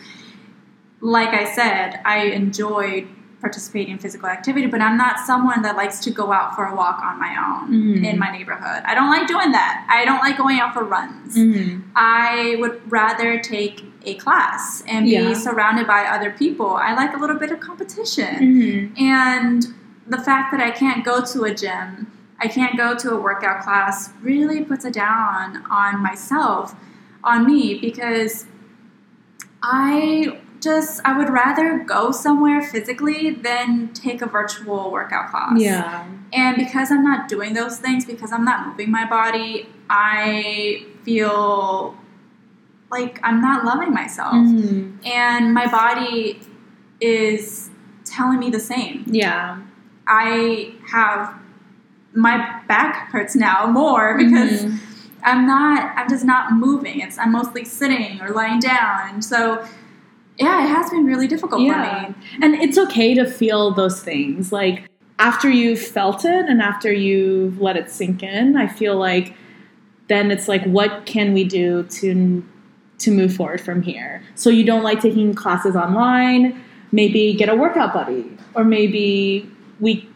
like 0.99 1.29
I 1.29 1.45
said, 1.53 2.01
I 2.05 2.25
enjoyed 2.25 3.07
participating 3.49 3.93
in 3.93 3.99
physical 3.99 4.27
activity, 4.27 4.65
but 4.65 4.81
I'm 4.81 4.97
not 4.97 5.19
someone 5.19 5.61
that 5.61 5.75
likes 5.75 5.99
to 5.99 6.09
go 6.09 6.31
out 6.33 6.55
for 6.55 6.65
a 6.65 6.73
walk 6.75 6.99
on 7.03 7.19
my 7.19 7.33
own 7.47 7.69
Mhm. 7.71 8.03
in 8.03 8.17
my 8.17 8.31
neighborhood. 8.31 8.81
I 8.87 8.95
don't 8.95 9.11
like 9.11 9.27
doing 9.27 9.51
that. 9.51 9.85
I 9.87 10.03
don't 10.03 10.17
like 10.17 10.35
going 10.35 10.59
out 10.59 10.73
for 10.73 10.83
runs. 10.83 11.37
Mhm. 11.37 11.83
I 11.95 12.55
would 12.59 12.81
rather 12.91 13.37
take 13.39 13.75
a 14.03 14.15
class 14.15 14.83
and 14.87 15.05
be 15.05 15.11
Yeah. 15.11 15.33
surrounded 15.33 15.85
by 15.85 16.05
other 16.05 16.31
people. 16.31 16.75
I 16.75 16.95
like 16.95 17.15
a 17.15 17.19
little 17.19 17.35
bit 17.37 17.51
of 17.51 17.59
competition. 17.59 18.35
Mhm. 18.41 18.99
And 18.99 19.67
the 20.07 20.17
fact 20.17 20.51
that 20.51 20.59
I 20.59 20.71
can't 20.71 21.03
go 21.05 21.21
to 21.33 21.43
a 21.43 21.53
gym, 21.53 22.07
I 22.41 22.47
can't 22.47 22.75
go 22.75 22.95
to 22.95 23.07
a 23.13 23.19
workout 23.19 23.59
class, 23.61 24.11
really 24.23 24.63
puts 24.63 24.83
a 24.85 24.91
down 24.91 25.61
on 25.69 26.01
myself, 26.01 26.73
on 27.23 27.45
me, 27.45 27.77
because 27.79 28.45
I 29.61 30.39
just, 30.65 30.99
I 31.05 31.17
would 31.17 31.29
rather 31.29 31.79
go 31.79 32.11
somewhere 32.11 32.61
physically 32.61 33.31
than 33.31 33.93
take 33.93 34.21
a 34.21 34.25
virtual 34.25 34.91
workout 34.91 35.29
class. 35.31 35.53
Yeah. 35.57 36.05
And 36.33 36.57
because 36.57 36.91
I'm 36.91 37.03
not 37.03 37.29
doing 37.29 37.53
those 37.53 37.77
things, 37.77 38.03
because 38.03 38.31
I'm 38.33 38.43
not 38.43 38.67
moving 38.67 38.91
my 38.91 39.07
body, 39.07 39.69
I 39.89 40.85
feel 41.03 41.95
like 42.91 43.19
I'm 43.23 43.39
not 43.41 43.63
loving 43.63 43.93
myself. 43.93 44.33
Mhm. 44.33 45.05
And 45.05 45.53
my 45.53 45.67
body 45.67 46.41
is 46.99 47.69
telling 48.03 48.39
me 48.39 48.49
the 48.49 48.59
same. 48.59 49.03
Yeah. 49.05 49.57
I 50.07 50.73
have 50.91 51.33
my 52.13 52.35
back 52.67 53.09
hurts 53.11 53.35
now 53.35 53.65
more 53.67 54.17
because 54.17 54.63
Mhm. 54.65 54.79
I'm 55.23 55.45
not 55.45 55.91
I'm 55.97 56.07
just 56.09 56.23
not 56.25 56.53
moving. 56.53 56.99
It's 56.99 57.17
I'm 57.17 57.31
mostly 57.31 57.65
sitting 57.65 58.21
or 58.21 58.29
lying 58.29 58.59
down. 58.59 58.99
And 59.13 59.23
so 59.25 59.63
yeah, 60.37 60.63
it 60.65 60.67
has 60.69 60.89
been 60.89 61.05
really 61.05 61.27
difficult 61.27 61.61
Yeah. 61.61 62.05
for 62.05 62.09
me. 62.09 62.15
And 62.41 62.55
it's 62.55 62.77
okay 62.77 63.13
to 63.13 63.25
feel 63.25 63.71
those 63.71 64.01
things. 64.03 64.51
Like 64.51 64.89
after 65.19 65.49
you've 65.49 65.79
felt 65.81 66.25
it 66.25 66.45
and 66.49 66.61
after 66.61 66.91
you've 66.91 67.61
let 67.61 67.77
it 67.77 67.89
sink 67.89 68.21
in, 68.23 68.57
I 68.57 68.67
feel 68.67 68.97
like 68.97 69.33
then 70.07 70.29
it's 70.31 70.47
like 70.47 70.63
what 70.65 71.05
can 71.05 71.33
we 71.33 71.43
do 71.43 71.83
to 71.83 72.43
to 72.97 73.11
move 73.11 73.33
forward 73.35 73.59
from 73.61 73.81
here? 73.81 74.21
So 74.35 74.49
you 74.49 74.63
don't 74.63 74.83
like 74.83 75.01
taking 75.01 75.33
classes 75.33 75.75
online, 75.75 76.61
maybe 76.91 77.33
get 77.33 77.49
a 77.49 77.55
workout 77.55 77.93
buddy 77.93 78.25
or 78.53 78.63
maybe 78.63 79.49
we 79.79 80.07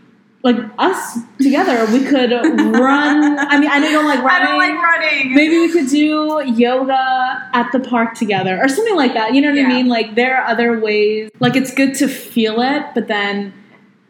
like 0.42 0.56
us 0.78 1.18
together 1.42 1.86
we 1.92 2.04
could 2.06 2.32
run 2.32 3.38
I 3.40 3.60
mean 3.60 3.70
I 3.70 3.80
know 3.80 3.88
you 3.88 3.94
don't 3.94 4.06
like 4.06 4.24
running. 4.24 4.48
I 4.48 4.50
don't 4.50 4.58
like 4.58 4.82
running. 4.84 5.36
Maybe 5.36 5.58
we 5.60 5.70
could 5.72 5.88
do 5.90 6.42
yoga 6.46 7.50
at 7.54 7.70
the 7.74 7.80
park 7.82 8.14
together 8.16 8.58
or 8.62 8.68
something 8.70 8.96
like 8.96 9.14
that. 9.16 9.34
You 9.34 9.42
know 9.42 9.50
what 9.50 9.58
Yeah. 9.58 9.66
I 9.66 9.68
mean? 9.68 9.88
Like 9.88 10.16
there 10.16 10.38
are 10.38 10.48
other 10.48 10.80
ways. 10.80 11.30
Like 11.40 11.56
it's 11.58 11.74
good 11.74 11.94
to 11.96 12.08
feel 12.08 12.62
it, 12.62 12.84
but 12.96 13.08
then 13.10 13.54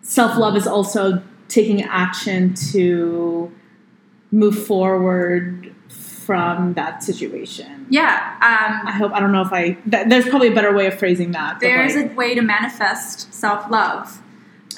self 0.04 0.38
love 0.38 0.56
is 0.56 0.68
also 0.68 1.22
taking 1.48 1.82
action 1.82 2.54
to 2.74 3.52
move 4.32 4.68
forward 4.68 5.74
from 5.88 6.76
that 6.76 7.02
situation. 7.02 7.88
Yeah. 7.90 8.38
I 8.40 8.82
Um, 8.88 8.94
hope 8.94 9.12
I 9.14 9.20
don't 9.20 9.32
know 9.32 9.42
if 9.42 9.52
I 9.52 9.72
th- 9.90 10.08
there's 10.10 10.30
probably 10.30 10.50
a 10.50 10.54
better 10.54 10.72
way 10.74 10.86
of 10.86 10.94
phrasing 10.94 11.32
that. 11.32 11.60
there's 11.60 11.96
like, 11.96 12.12
a 12.12 12.14
way 12.14 12.36
to 12.36 12.42
manifest 12.44 13.34
self 13.34 13.70
love. 13.72 14.22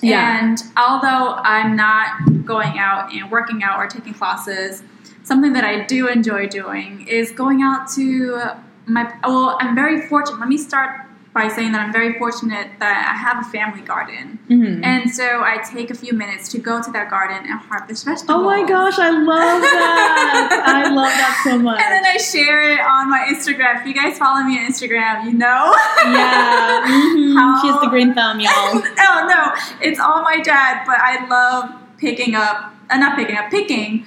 Yeah. 0.01 0.39
And 0.39 0.57
although 0.77 1.35
I'm 1.35 1.75
not 1.75 2.45
going 2.45 2.79
out 2.79 3.13
and 3.13 3.29
working 3.29 3.63
out 3.63 3.77
or 3.77 3.87
taking 3.87 4.13
classes, 4.13 4.83
something 5.23 5.53
that 5.53 5.63
I 5.63 5.85
do 5.85 6.07
enjoy 6.07 6.47
doing 6.47 7.07
is 7.07 7.31
going 7.31 7.61
out 7.61 7.89
to 7.95 8.41
my. 8.85 9.13
Well, 9.23 9.57
I'm 9.59 9.75
very 9.75 10.07
fortunate. 10.07 10.39
Let 10.39 10.49
me 10.49 10.57
start 10.57 11.01
by 11.33 11.47
saying 11.47 11.71
that 11.71 11.79
I'm 11.81 11.93
very 11.93 12.19
fortunate 12.19 12.67
that 12.79 13.07
I 13.13 13.15
have 13.17 13.45
a 13.45 13.49
family 13.49 13.79
garden. 13.81 14.37
Mhm. 14.49 14.83
And 14.85 15.09
so 15.09 15.41
I 15.41 15.59
take 15.63 15.89
a 15.89 15.93
few 15.93 16.11
minutes 16.13 16.49
to 16.49 16.57
go 16.57 16.81
to 16.83 16.91
that 16.91 17.09
garden 17.09 17.37
and 17.49 17.57
harvest 17.57 18.03
vegetables. 18.03 18.37
Oh 18.37 18.43
my 18.43 18.63
gosh, 18.67 18.99
I 18.99 19.11
love 19.11 19.61
that. 19.61 20.63
I 20.65 20.89
love 20.89 21.07
that 21.07 21.41
so 21.45 21.57
much. 21.57 21.79
And 21.83 21.91
then 21.93 22.05
I 22.05 22.17
share 22.17 22.61
it 22.73 22.81
on 22.81 23.09
my 23.09 23.25
Instagram. 23.31 23.79
If 23.79 23.87
you 23.87 23.93
guys 23.93 24.17
follow 24.17 24.43
me 24.43 24.59
on 24.59 24.65
Instagram, 24.69 25.23
you 25.25 25.33
know. 25.33 25.73
yeah. 26.03 26.83
mhm. 26.85 27.35
How- 27.37 27.61
has 27.65 27.79
the 27.81 27.87
green 27.87 28.13
thumb, 28.13 28.39
y'all. 28.41 28.51
oh 29.07 29.27
no, 29.29 29.53
it's 29.81 29.99
all 30.01 30.21
my 30.23 30.39
dad. 30.41 30.83
But 30.85 30.99
I 30.99 31.25
love 31.27 31.71
picking 31.97 32.35
up, 32.35 32.73
uh, 32.89 32.97
not 32.97 33.15
picking 33.17 33.37
up, 33.37 33.49
picking 33.49 34.05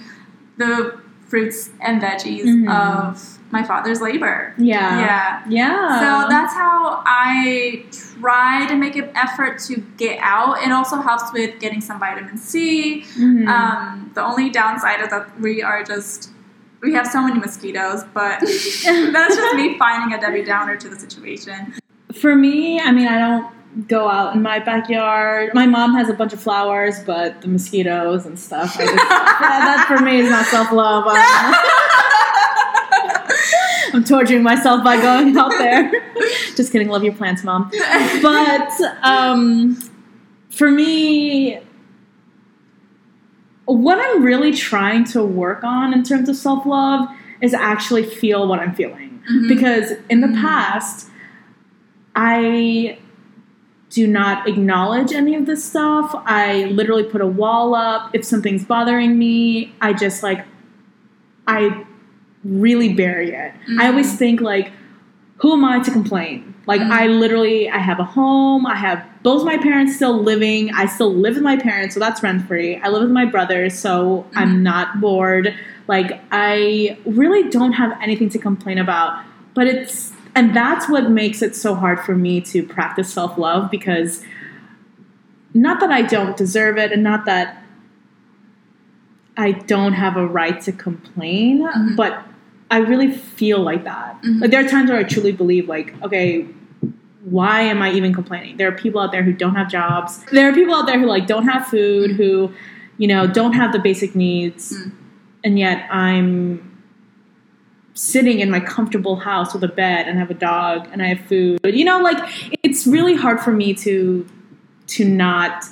the 0.59 0.99
fruits 1.26 1.71
and 1.81 2.02
veggies 2.02 2.45
Mhm. 2.45 2.69
of 2.69 3.38
my 3.55 3.63
father's 3.63 4.01
labor. 4.03 4.53
Yeah. 4.59 5.01
Yeah. 5.01 5.43
Yeah. 5.49 6.01
So 6.01 6.29
that's 6.29 6.53
how 6.53 7.03
I 7.07 7.85
try 8.21 8.67
to 8.69 8.77
make 8.77 8.97
an 8.97 9.11
effort 9.15 9.61
to 9.69 9.77
get 9.97 10.19
out. 10.21 10.59
It 10.63 10.73
also 10.73 10.97
helps 11.01 11.33
with 11.33 11.59
getting 11.61 11.81
some 11.81 11.99
vitamin 11.99 12.37
C. 12.37 13.05
Mhm. 13.17 13.49
Um, 13.49 14.11
the 14.15 14.23
only 14.23 14.51
downside 14.51 15.01
is 15.01 15.09
that 15.09 15.41
we 15.41 15.63
are 15.63 15.83
just 15.85 16.31
we 16.83 16.93
have 16.93 17.07
so 17.07 17.23
many 17.27 17.39
mosquitoes, 17.41 18.05
but 18.13 18.41
that's 18.41 19.37
just 19.37 19.57
me 19.57 19.79
finding 19.79 20.13
a 20.19 20.21
Debbie 20.21 20.45
Downer 20.45 20.77
to 20.77 20.89
the 20.91 20.99
situation. 20.99 21.73
For 22.13 22.37
me, 22.37 22.79
I 22.79 22.93
mean, 22.93 23.09
I 23.09 23.19
don't 23.19 23.89
go 23.89 24.09
out 24.09 24.37
in 24.37 24.43
my 24.43 24.59
backyard. 24.59 25.51
My 25.55 25.67
mom 25.67 25.95
has 25.95 26.09
a 26.11 26.13
bunch 26.15 26.33
of 26.35 26.41
flowers, 26.41 27.03
but 27.05 27.41
the 27.41 27.49
mosquitoes 27.49 28.27
and 28.27 28.39
stuff. 28.39 28.77
Just, 28.77 28.95
that, 28.97 29.39
that 29.41 29.87
for 29.89 30.05
me 30.05 30.21
is 30.21 30.31
not 30.31 30.45
self 30.47 30.71
love. 30.73 31.05
I'm 33.95 34.05
torturing 34.05 34.43
myself 34.43 34.83
by 34.85 34.97
going 35.01 35.37
out 35.37 35.51
there. 35.53 35.91
Just 36.57 36.73
kidding. 36.73 36.89
Love 36.89 37.05
your 37.05 37.15
plants, 37.15 37.45
mom. 37.45 37.71
But 38.23 38.71
um, 39.03 39.79
for 40.51 40.71
me, 40.71 41.61
what 43.67 43.99
I'm 43.99 44.23
really 44.23 44.53
trying 44.53 45.05
to 45.07 45.23
work 45.25 45.65
on 45.65 45.93
in 45.95 46.03
terms 46.03 46.29
of 46.29 46.37
self 46.37 46.67
love 46.67 47.09
is 47.41 47.55
actually 47.55 48.05
feel 48.05 48.47
what 48.49 48.59
I'm 48.61 48.75
feeling. 48.75 49.23
Mhm. 49.31 49.49
Because 49.49 49.93
in 50.11 50.21
the 50.21 50.27
Mhm. 50.29 50.41
past, 50.41 51.09
I 52.17 52.99
do 53.91 54.07
not 54.07 54.49
acknowledge 54.49 55.13
any 55.13 55.35
of 55.37 55.47
this 55.47 55.65
stuff. 55.65 56.15
I 56.27 56.65
literally 56.73 57.05
put 57.05 57.21
a 57.21 57.27
wall 57.27 57.75
up. 57.75 58.11
If 58.13 58.25
something's 58.25 58.65
bothering 58.65 59.19
me, 59.19 59.73
I 59.81 59.93
just 59.93 60.23
like, 60.23 60.45
I 61.47 61.85
really 62.45 62.93
bury 62.93 63.31
it. 63.31 63.53
I 63.79 63.89
always 63.89 64.13
Mhm. 64.13 64.17
think 64.19 64.41
like, 64.41 64.73
who 65.39 65.53
am 65.53 65.65
I 65.65 65.81
to 65.81 65.91
complain? 65.91 66.55
Like 66.67 66.81
Mhm. 66.81 66.91
I 66.91 67.07
literally, 67.09 67.69
I 67.71 67.79
have 67.79 67.99
a 68.01 68.05
home. 68.05 68.67
I 68.67 68.77
have 68.77 69.03
both 69.23 69.45
my 69.45 69.57
parents 69.59 69.97
still 69.97 70.23
living. 70.23 70.71
I 70.75 70.87
still 70.87 71.13
live 71.13 71.35
with 71.35 71.43
my 71.43 71.57
parents, 71.57 71.95
so 71.95 72.01
that's 72.01 72.23
rent 72.23 72.47
free. 72.47 72.77
I 72.83 72.89
live 72.89 73.03
with 73.03 73.11
my 73.11 73.25
brother, 73.25 73.69
so 73.71 74.25
Mhm. 74.33 74.39
I'm 74.41 74.63
not 74.63 75.01
bored. 75.01 75.55
Like 75.89 76.21
I 76.33 76.97
really 77.05 77.49
don't 77.51 77.73
have 77.73 77.97
anything 78.03 78.29
to 78.31 78.39
complain 78.39 78.79
about. 78.79 79.19
But 79.55 79.67
it's 79.67 80.13
and 80.37 80.53
that's 80.55 80.89
what 80.89 81.11
makes 81.11 81.43
it 81.43 81.55
so 81.55 81.75
hard 81.77 82.01
for 82.01 82.17
me 82.17 82.41
to 82.41 82.63
practice 82.65 83.09
self 83.13 83.39
love 83.39 83.71
because 83.71 84.25
not 85.53 85.79
that 85.81 85.93
I 85.93 86.03
don't 86.03 86.37
deserve 86.37 86.77
it, 86.79 86.91
and 86.91 87.03
not 87.05 87.25
that 87.27 87.63
I 89.37 89.53
don't 89.53 89.93
have 89.93 90.17
a 90.17 90.27
right 90.27 90.61
to 90.63 90.73
complain, 90.73 91.63
Mhm. 91.63 91.97
but 91.97 92.23
I 92.75 92.78
really 92.78 93.11
feel 93.12 93.61
like 93.71 93.85
that. 93.85 94.21
Mhm. 94.23 94.40
Like 94.40 94.50
there 94.50 94.64
are 94.64 94.69
times 94.69 94.90
where 94.90 94.99
I 94.99 95.04
truly 95.04 95.33
believe, 95.33 95.69
like, 95.69 95.95
okay, 96.02 96.47
why 97.38 97.61
am 97.61 97.81
I 97.83 97.93
even 97.93 98.12
complaining? 98.12 98.57
There 98.57 98.69
are 98.69 98.73
people 98.85 99.00
out 99.00 99.12
there 99.12 99.23
who 99.23 99.33
don't 99.33 99.54
have 99.54 99.69
jobs. 99.71 100.11
There 100.33 100.49
are 100.49 100.52
people 100.52 100.75
out 100.75 100.87
there 100.87 100.99
who 100.99 101.07
like 101.07 101.26
don't 101.26 101.47
have 101.49 101.66
food, 101.66 102.12
who, 102.12 102.50
you 102.99 103.07
know, 103.09 103.26
don't 103.26 103.52
have 103.52 103.71
the 103.73 103.78
basic 103.78 104.14
needs, 104.14 104.62
Mm. 104.76 104.93
and 105.45 105.59
yet 105.59 105.78
I'm 105.90 106.71
sitting 107.95 108.40
in 108.40 108.50
my 108.50 108.59
comfortable 108.59 109.16
house 109.16 109.54
with 109.54 109.62
a 109.62 109.69
bed 109.69 110.09
and 110.09 110.19
have 110.19 110.31
a 110.31 110.35
dog 110.35 110.88
and 110.93 111.00
I 111.00 111.07
have 111.14 111.21
food. 111.26 111.61
You 111.64 111.85
know, 111.85 112.00
like 112.00 112.19
it's 112.64 112.87
really 112.88 113.14
hard 113.14 113.38
for 113.40 113.52
me 113.52 113.73
to 113.87 114.26
to 114.97 115.04
not 115.04 115.64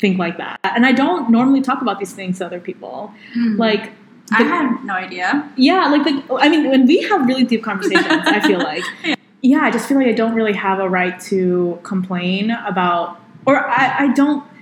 think 0.00 0.18
like 0.18 0.38
that. 0.38 0.58
And 0.64 0.84
I 0.86 0.92
don't 0.92 1.30
normally 1.30 1.60
talk 1.60 1.82
about 1.82 1.98
these 1.98 2.12
things 2.12 2.38
to 2.38 2.46
other 2.46 2.60
people. 2.60 3.12
Mm. 3.36 3.58
Like 3.58 3.92
I 4.34 4.42
the- 4.42 4.48
had 4.48 4.84
no 4.84 4.94
idea. 4.94 5.50
yeah, 5.56 5.86
like 5.88 6.04
the, 6.04 6.34
I 6.36 6.48
mean, 6.48 6.70
when 6.70 6.86
we 6.86 7.02
have 7.02 7.26
really 7.26 7.44
deep 7.44 7.62
conversations, 7.62 8.06
I 8.08 8.40
feel 8.40 8.58
like, 8.58 8.82
yeah, 9.42 9.60
I 9.60 9.70
just 9.70 9.86
feel 9.88 9.98
like 9.98 10.06
I 10.06 10.12
don't 10.12 10.34
really 10.34 10.54
have 10.54 10.78
a 10.80 10.88
right 10.88 11.18
to 11.22 11.78
complain 11.82 12.50
about, 12.50 13.20
or 13.46 13.56
I, 13.58 14.06
I 14.06 14.12
don't. 14.14 14.44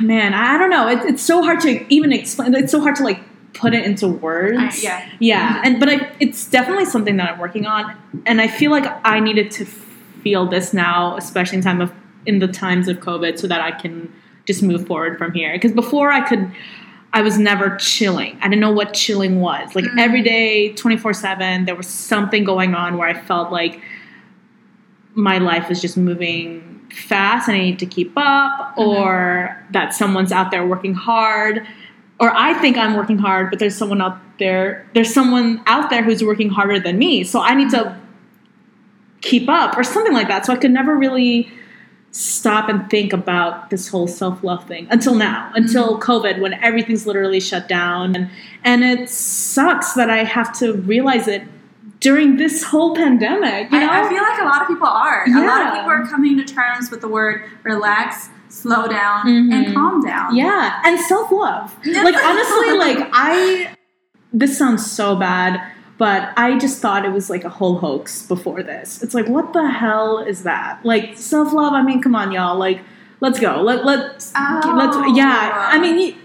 Man, 0.00 0.34
I, 0.34 0.54
I 0.54 0.58
don't 0.58 0.70
know. 0.70 0.88
It, 0.88 0.98
it's 1.04 1.22
so 1.22 1.42
hard 1.42 1.60
to 1.60 1.84
even 1.92 2.12
explain. 2.12 2.54
It's 2.54 2.72
so 2.72 2.80
hard 2.80 2.96
to 2.96 3.04
like 3.04 3.20
put 3.54 3.72
it 3.74 3.84
into 3.84 4.08
words. 4.08 4.58
I- 4.58 4.72
yeah. 4.80 5.10
yeah, 5.20 5.62
and 5.64 5.80
but 5.80 5.88
I, 5.88 6.12
it's 6.20 6.48
definitely 6.48 6.84
something 6.86 7.16
that 7.16 7.32
I'm 7.32 7.38
working 7.38 7.66
on, 7.66 7.96
and 8.26 8.40
I 8.40 8.48
feel 8.48 8.70
like 8.70 8.84
I 9.04 9.20
needed 9.20 9.50
to 9.52 9.64
feel 9.64 10.46
this 10.46 10.72
now, 10.74 11.16
especially 11.16 11.58
in 11.58 11.64
time 11.64 11.80
of 11.80 11.92
in 12.26 12.38
the 12.38 12.48
times 12.48 12.88
of 12.88 12.98
COVID, 12.98 13.38
so 13.38 13.46
that 13.46 13.60
I 13.60 13.70
can 13.70 14.12
just 14.46 14.62
move 14.62 14.86
forward 14.86 15.16
from 15.18 15.32
here. 15.32 15.52
Because 15.54 15.72
before 15.72 16.12
I 16.12 16.26
could. 16.28 16.50
I 17.14 17.22
was 17.22 17.38
never 17.38 17.76
chilling. 17.76 18.36
I 18.42 18.48
didn't 18.48 18.60
know 18.60 18.72
what 18.72 18.92
chilling 18.92 19.40
was. 19.40 19.74
Like 19.76 19.84
Mm. 19.84 19.98
every 20.00 20.20
day, 20.22 20.72
24 20.74 21.14
7, 21.14 21.64
there 21.64 21.76
was 21.76 21.86
something 21.86 22.42
going 22.44 22.74
on 22.74 22.98
where 22.98 23.08
I 23.08 23.14
felt 23.14 23.52
like 23.52 23.80
my 25.14 25.38
life 25.38 25.70
is 25.70 25.80
just 25.80 25.96
moving 25.96 26.80
fast 26.92 27.48
and 27.48 27.56
I 27.56 27.60
need 27.60 27.78
to 27.78 27.86
keep 27.86 28.12
up, 28.16 28.74
Mhm. 28.76 28.86
or 28.86 29.56
that 29.70 29.94
someone's 29.94 30.32
out 30.32 30.50
there 30.50 30.66
working 30.66 30.94
hard, 30.94 31.64
or 32.18 32.32
I 32.34 32.52
think 32.54 32.76
I'm 32.76 32.94
working 32.94 33.18
hard, 33.18 33.48
but 33.50 33.60
there's 33.60 33.76
someone 33.76 34.02
out 34.02 34.18
there, 34.38 34.84
there's 34.94 35.14
someone 35.14 35.60
out 35.68 35.90
there 35.90 36.02
who's 36.02 36.22
working 36.24 36.50
harder 36.50 36.80
than 36.80 36.98
me. 36.98 37.22
So 37.22 37.40
I 37.40 37.54
need 37.54 37.70
to 37.70 37.94
keep 39.20 39.48
up, 39.48 39.76
or 39.78 39.84
something 39.84 40.12
like 40.12 40.26
that. 40.28 40.44
So 40.46 40.52
I 40.52 40.56
could 40.56 40.72
never 40.72 40.96
really 40.96 41.48
stop 42.16 42.68
and 42.68 42.88
think 42.88 43.12
about 43.12 43.70
this 43.70 43.88
whole 43.88 44.06
self-love 44.06 44.64
thing 44.68 44.86
until 44.90 45.16
now 45.16 45.50
until 45.56 45.98
covid 45.98 46.38
when 46.38 46.54
everything's 46.62 47.08
literally 47.08 47.40
shut 47.40 47.66
down 47.66 48.14
and 48.14 48.30
and 48.62 48.84
it 48.84 49.10
sucks 49.10 49.94
that 49.94 50.08
i 50.08 50.22
have 50.22 50.56
to 50.56 50.74
realize 50.82 51.26
it 51.26 51.42
during 51.98 52.36
this 52.36 52.62
whole 52.62 52.94
pandemic 52.94 53.68
you 53.72 53.80
know 53.80 53.88
I, 53.88 54.04
I 54.04 54.08
feel 54.08 54.22
like 54.22 54.40
a 54.40 54.44
lot 54.44 54.62
of 54.62 54.68
people 54.68 54.86
are. 54.86 55.24
yeah. 55.26 55.42
A 55.44 55.46
lot 55.46 55.66
of 55.66 55.72
people 55.74 55.90
are 55.90 56.06
coming 56.06 56.36
to 56.36 56.44
terms 56.44 56.88
with 56.88 57.00
the 57.00 57.08
word 57.08 57.42
relax, 57.64 58.28
slow 58.48 58.86
down, 58.86 59.24
Mhm. 59.26 59.52
and 59.52 59.74
calm 59.74 60.00
down. 60.00 60.36
yeah 60.36 60.80
and 60.84 61.00
self-love 61.00 61.76
like 61.84 62.14
honestly 62.14 62.78
like 62.78 63.08
i 63.12 63.74
this 64.32 64.56
sounds 64.56 64.88
so 64.88 65.16
bad 65.16 65.60
but 65.98 66.32
i 66.36 66.58
just 66.58 66.80
thought 66.80 67.04
it 67.04 67.12
was 67.12 67.30
like 67.30 67.44
a 67.44 67.48
whole 67.48 67.78
hoax 67.78 68.22
before 68.26 68.62
this. 68.62 69.02
It's 69.02 69.14
like 69.14 69.28
what 69.28 69.52
the 69.52 69.68
hell 69.68 70.18
is 70.18 70.42
that? 70.42 70.84
Like 70.84 71.16
self-love? 71.16 71.72
I 71.72 71.82
mean 71.82 72.02
come 72.02 72.14
on 72.14 72.32
y'all. 72.32 72.56
Like 72.58 72.80
let's 73.20 73.38
go. 73.38 73.62
Let, 73.62 73.84
let's 73.84 74.32
Oh. 74.36 74.74
let's 74.76 74.96
yeah. 75.16 75.68
I 75.70 75.78
mean 75.78 76.16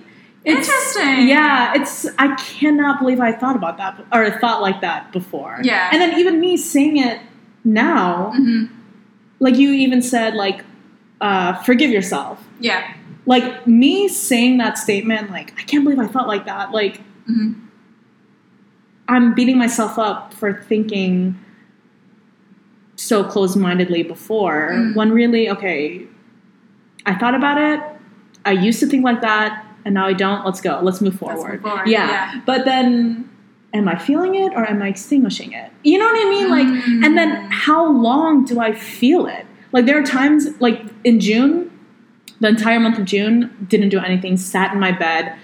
it's, 0.46 0.68
Interesting. 0.70 1.28
yeah 1.28 1.74
it's 1.76 2.08
i 2.18 2.34
cannot 2.36 3.00
believe 3.00 3.20
i 3.20 3.32
thought 3.32 3.58
about 3.58 3.76
that 3.78 4.00
or 4.14 4.32
thought 4.40 4.62
like 4.62 4.80
that 4.82 5.12
before. 5.12 5.60
Yeah. 5.64 5.90
and 5.92 6.02
then 6.02 6.18
even 6.18 6.40
me 6.40 6.56
saying 6.58 6.98
it 6.98 7.22
now 7.66 8.32
hmm 8.36 8.66
like 9.40 9.56
you 9.56 9.72
even 9.74 10.02
said 10.02 10.34
like 10.36 10.64
uh, 11.22 11.54
forgive 11.64 11.92
yourself. 11.92 12.42
Yeah. 12.62 12.94
like 13.26 13.68
me 13.68 14.08
saying 14.08 14.58
that 14.60 14.78
statement 14.78 15.30
like 15.30 15.52
i 15.60 15.64
can't 15.64 15.84
believe 15.84 16.00
i 16.00 16.08
thought 16.08 16.28
like 16.28 16.46
that. 16.46 16.72
Like 16.72 17.02
hmm 17.28 17.54
i'm 19.10 19.34
beating 19.34 19.58
myself 19.58 19.98
up 20.00 20.34
for 20.34 20.54
thinking 20.72 21.38
so 22.96 23.24
closed-mindedly 23.24 24.04
before 24.04 24.72
Mm. 24.74 24.96
when 24.96 25.12
really 25.12 25.50
okay 25.50 26.01
i 27.06 27.13
thought 27.16 27.36
about 27.36 27.58
it 27.58 27.80
i 28.46 28.51
used 28.51 28.80
to 28.82 28.88
think 28.88 29.04
like 29.04 29.22
that 29.22 29.66
and 29.86 29.94
now 29.94 30.06
i 30.06 30.13
don't 30.13 30.46
let's 30.46 30.62
go 30.62 30.80
let's 30.84 31.01
move 31.01 31.13
Let's 31.22 31.34
forward, 31.42 31.62
move 31.63 31.72
forward, 31.72 31.88
Yeah. 31.88 32.08
yeah. 32.10 32.42
but 32.46 32.66
then 32.66 33.30
am 33.74 33.88
i 33.88 33.96
feeling 33.98 34.36
it 34.36 34.51
or 34.54 34.70
am 34.70 34.82
i 34.82 34.88
extinguishing 34.89 35.54
it 35.54 35.72
you 35.84 35.98
know 35.98 36.06
what 36.06 36.25
i 36.25 36.30
mean 36.30 36.50
like 36.50 36.68
Mm. 36.68 37.06
and 37.06 37.18
then 37.18 37.30
how 37.51 37.89
long 37.89 38.44
do 38.46 38.60
i 38.60 38.72
feel 38.74 39.25
it 39.28 39.46
like 39.72 39.86
there 39.86 39.98
are 39.98 40.04
times 40.20 40.48
like 40.60 40.82
in 41.04 41.20
june 41.20 41.72
the 42.42 42.48
entire 42.50 42.80
month 42.80 42.98
of 43.00 43.06
june 43.06 43.50
didn't 43.70 43.89
do 43.89 44.00
anything 44.00 44.36
sat 44.38 44.74
in 44.74 44.80
my 44.80 44.92
bed 44.92 45.36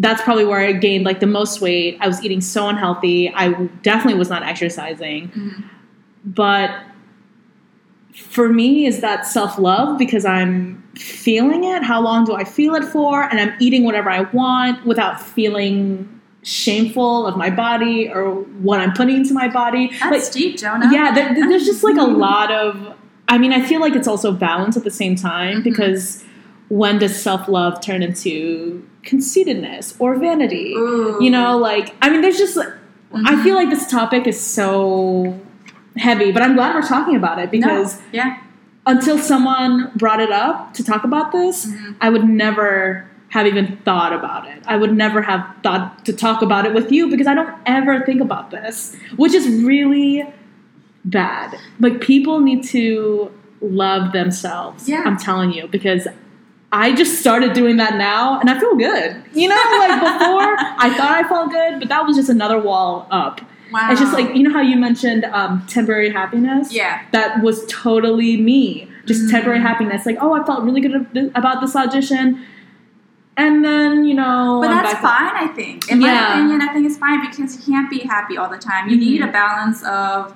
that's 0.00 0.20
probably 0.22 0.44
where 0.44 0.60
i 0.60 0.72
gained 0.72 1.04
like 1.04 1.20
the 1.20 1.26
most 1.38 1.60
weight. 1.60 1.96
I 2.00 2.06
was 2.08 2.18
eating 2.24 2.40
so 2.40 2.68
unhealthy. 2.68 3.30
I 3.34 3.52
definitely 3.82 4.18
was 4.18 4.30
not 4.30 4.42
exercising. 4.42 5.28
Mhm. 5.28 5.64
but 6.24 6.70
for 8.14 8.48
me 8.48 8.86
is 8.86 9.00
that 9.00 9.26
self-love 9.26 9.96
because 9.98 10.24
i'm 10.24 10.82
feeling 10.96 11.62
it? 11.64 11.82
How 11.84 12.00
long 12.00 12.24
do 12.24 12.34
i 12.34 12.44
feel 12.44 12.74
it 12.74 12.84
for? 12.84 13.22
And 13.22 13.38
i'm 13.40 13.52
eating 13.60 13.84
whatever 13.84 14.10
i 14.10 14.22
want 14.32 14.84
without 14.84 15.20
feeling 15.20 16.20
shameful 16.42 17.26
of 17.26 17.36
my 17.36 17.50
body 17.50 18.08
or 18.12 18.30
what 18.66 18.80
i'm 18.80 18.92
putting 18.92 19.16
into 19.16 19.34
my 19.34 19.48
body. 19.48 19.90
That's 20.00 20.24
like 20.26 20.32
deep, 20.32 20.58
Jonah. 20.58 20.88
yeah 20.92 21.12
there, 21.14 21.34
there's 21.34 21.64
just 21.64 21.84
like 21.84 21.96
a 21.96 22.02
lot 22.26 22.50
of 22.50 22.94
i 23.28 23.38
mean 23.38 23.52
i 23.52 23.60
feel 23.62 23.80
like 23.80 23.94
it's 23.94 24.08
also 24.08 24.32
balance 24.32 24.76
at 24.76 24.84
the 24.84 24.90
same 24.90 25.14
time 25.16 25.58
Mhm. 25.60 25.64
because 25.64 26.24
when 26.68 26.98
does 26.98 27.20
self-love 27.20 27.80
turn 27.80 28.02
into 28.02 28.82
conceitedness 29.02 29.94
or 29.98 30.14
vanity 30.16 30.74
Ooh. 30.74 31.16
you 31.20 31.30
know 31.30 31.56
like 31.58 31.94
i 32.02 32.10
mean 32.10 32.20
there's 32.20 32.38
just 32.38 32.56
i 32.58 32.64
Mhm. 33.12 33.42
feel 33.42 33.54
like 33.54 33.70
this 33.70 33.86
topic 33.90 34.26
is 34.26 34.38
so 34.40 35.38
heavy 35.96 36.30
but 36.32 36.42
i'm 36.42 36.54
glad 36.54 36.74
we're 36.74 36.82
talking 36.86 37.16
about 37.16 37.38
it 37.38 37.50
because 37.50 37.96
No. 37.98 38.02
yeah. 38.12 38.36
until 38.86 39.18
someone 39.18 39.90
brought 39.96 40.20
it 40.20 40.30
up 40.30 40.74
to 40.74 40.84
talk 40.84 41.04
about 41.04 41.32
this 41.32 41.66
Mhm. 41.66 41.94
i 42.00 42.08
would 42.10 42.28
never 42.28 43.06
have 43.30 43.46
even 43.46 43.78
thought 43.84 44.12
about 44.12 44.46
it 44.46 44.62
i 44.66 44.76
would 44.76 44.94
never 44.94 45.22
have 45.22 45.44
thought 45.62 46.04
to 46.04 46.12
talk 46.12 46.42
about 46.42 46.66
it 46.66 46.74
with 46.74 46.92
you 46.92 47.08
because 47.08 47.26
i 47.26 47.34
don't 47.34 47.54
ever 47.66 48.00
think 48.04 48.20
about 48.20 48.50
this 48.50 48.96
which 49.16 49.32
is 49.34 49.48
really 49.64 50.24
bad 51.04 51.56
like 51.80 52.00
people 52.00 52.40
need 52.40 52.62
to 52.62 53.30
love 53.62 54.12
themselves 54.12 54.88
Yeah. 54.88 55.02
i'm 55.06 55.16
telling 55.16 55.52
you 55.52 55.68
because 55.68 56.06
I 56.72 56.94
just 56.94 57.18
started 57.20 57.52
doing 57.52 57.76
that 57.78 57.96
now 57.96 58.38
and 58.38 58.48
I 58.48 58.58
feel 58.60 58.76
good. 58.76 59.22
You 59.32 59.48
know, 59.48 59.56
like 59.78 60.00
before 60.00 60.56
I 60.58 60.94
thought 60.96 61.10
I 61.12 61.28
felt 61.28 61.50
good, 61.50 61.80
but 61.80 61.88
that 61.88 62.06
was 62.06 62.16
just 62.16 62.28
another 62.28 62.60
wall 62.60 63.06
up. 63.10 63.40
Wow. 63.72 63.88
It's 63.90 64.00
just 64.00 64.12
like, 64.12 64.34
you 64.36 64.42
know 64.42 64.52
how 64.52 64.60
you 64.62 64.76
mentioned 64.76 65.24
um, 65.26 65.64
temporary 65.68 66.10
happiness? 66.10 66.72
Yeah. 66.72 67.02
That 67.12 67.42
was 67.42 67.64
totally 67.66 68.36
me. 68.36 68.88
Just 69.06 69.22
Mm. 69.26 69.30
temporary 69.30 69.60
happiness. 69.60 70.06
Like, 70.06 70.18
oh, 70.20 70.32
I 70.32 70.44
felt 70.44 70.62
really 70.62 70.80
good 70.80 71.32
about 71.34 71.60
this 71.60 71.74
audition. 71.74 72.44
And 73.36 73.64
then, 73.64 74.04
you 74.04 74.14
know. 74.14 74.58
But 74.60 74.70
I'm 74.70 74.82
that's 74.84 75.00
fine, 75.00 75.34
I 75.34 75.46
think. 75.54 75.90
In 75.90 76.00
Yeah. 76.00 76.12
my 76.12 76.32
opinion, 76.34 76.62
I 76.62 76.72
think 76.72 76.86
it's 76.86 76.98
fine 76.98 77.20
because 77.28 77.56
you 77.66 77.72
can't 77.74 77.88
be 77.90 78.00
happy 78.00 78.36
all 78.36 78.48
the 78.48 78.58
time. 78.58 78.88
You 78.88 78.96
Mhm. 78.96 79.00
need 79.00 79.22
a 79.22 79.28
balance 79.28 79.82
of 79.84 80.34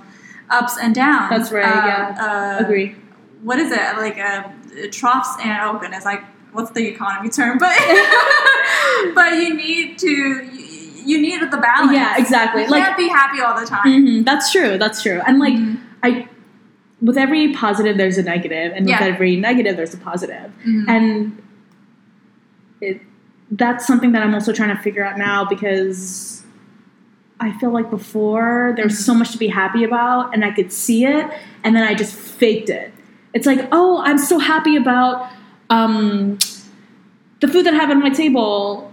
ups 0.50 0.78
and 0.78 0.94
downs. 0.94 1.30
That's 1.30 1.52
right, 1.52 1.64
Uh, 1.64 1.86
yeah. 1.86 2.56
Uh, 2.60 2.64
Agree. 2.64 2.96
What 3.42 3.58
is 3.58 3.70
it? 3.72 3.80
Like 3.98 4.18
uh, 4.18 4.44
troughs 4.90 5.28
and 5.42 5.58
oh 5.62 5.78
goodness, 5.78 6.04
like 6.04 6.22
what's 6.52 6.70
the 6.72 6.86
economy 6.86 7.28
term? 7.30 7.58
But 7.64 7.76
but 9.14 9.32
you 9.34 9.54
need 9.54 9.98
to 9.98 10.08
you, 10.10 10.64
you 11.06 11.20
need 11.20 11.40
the 11.50 11.56
balance. 11.58 11.92
Yeah, 11.92 12.16
exactly. 12.18 12.62
You 12.62 12.68
Like- 12.68 12.84
can't 12.84 12.96
be 12.96 13.08
happy 13.08 13.40
all 13.40 13.58
the 13.58 13.66
time. 13.66 13.84
Mhm, 13.86 14.24
that's 14.24 14.50
true. 14.52 14.78
That's 14.78 15.02
true. 15.02 15.20
And 15.26 15.38
like, 15.38 15.54
Mhm. 15.54 15.78
I. 16.02 16.28
With 17.02 17.18
every 17.18 17.52
positive, 17.52 17.98
there's 17.98 18.16
a 18.16 18.22
negative, 18.22 18.72
and 18.74 18.86
with 18.86 18.98
every 19.02 19.36
negative, 19.36 19.76
there's 19.76 19.92
a 19.92 19.98
positive. 19.98 20.50
Mhm. 20.66 20.88
and 20.88 21.42
it, 22.80 23.00
that's 23.50 23.86
something 23.86 24.12
that 24.12 24.22
I'm 24.22 24.32
also 24.34 24.52
trying 24.52 24.74
to 24.74 24.82
figure 24.82 25.04
out 25.04 25.18
now 25.18 25.44
because 25.44 26.42
I 27.40 27.52
feel 27.58 27.70
like 27.70 27.90
before 27.90 28.72
there 28.76 28.84
was 28.86 29.04
so 29.04 29.12
much 29.14 29.32
to 29.32 29.38
be 29.38 29.48
happy 29.48 29.84
about 29.84 30.32
and 30.32 30.44
I 30.44 30.50
could 30.52 30.72
see 30.72 31.04
it 31.04 31.26
and 31.62 31.76
then 31.76 31.82
I 31.82 31.94
just 31.94 32.14
faked 32.14 32.70
it. 32.70 32.92
It's 33.34 33.46
like, 33.46 33.68
oh, 33.72 34.00
I'm 34.04 34.18
so 34.18 34.38
happy 34.38 34.76
about 34.76 35.28
um, 35.70 36.38
the 37.40 37.48
food 37.48 37.66
that 37.66 37.74
I 37.74 37.76
have 37.76 37.90
on 37.90 38.00
my 38.00 38.10
table, 38.10 38.90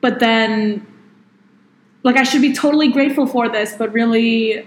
but 0.00 0.20
then 0.20 0.86
like 2.04 2.16
I 2.16 2.22
should 2.22 2.40
be 2.42 2.52
totally 2.52 2.88
grateful 2.92 3.26
for 3.26 3.48
this, 3.48 3.74
but 3.76 3.92
really 3.92 4.64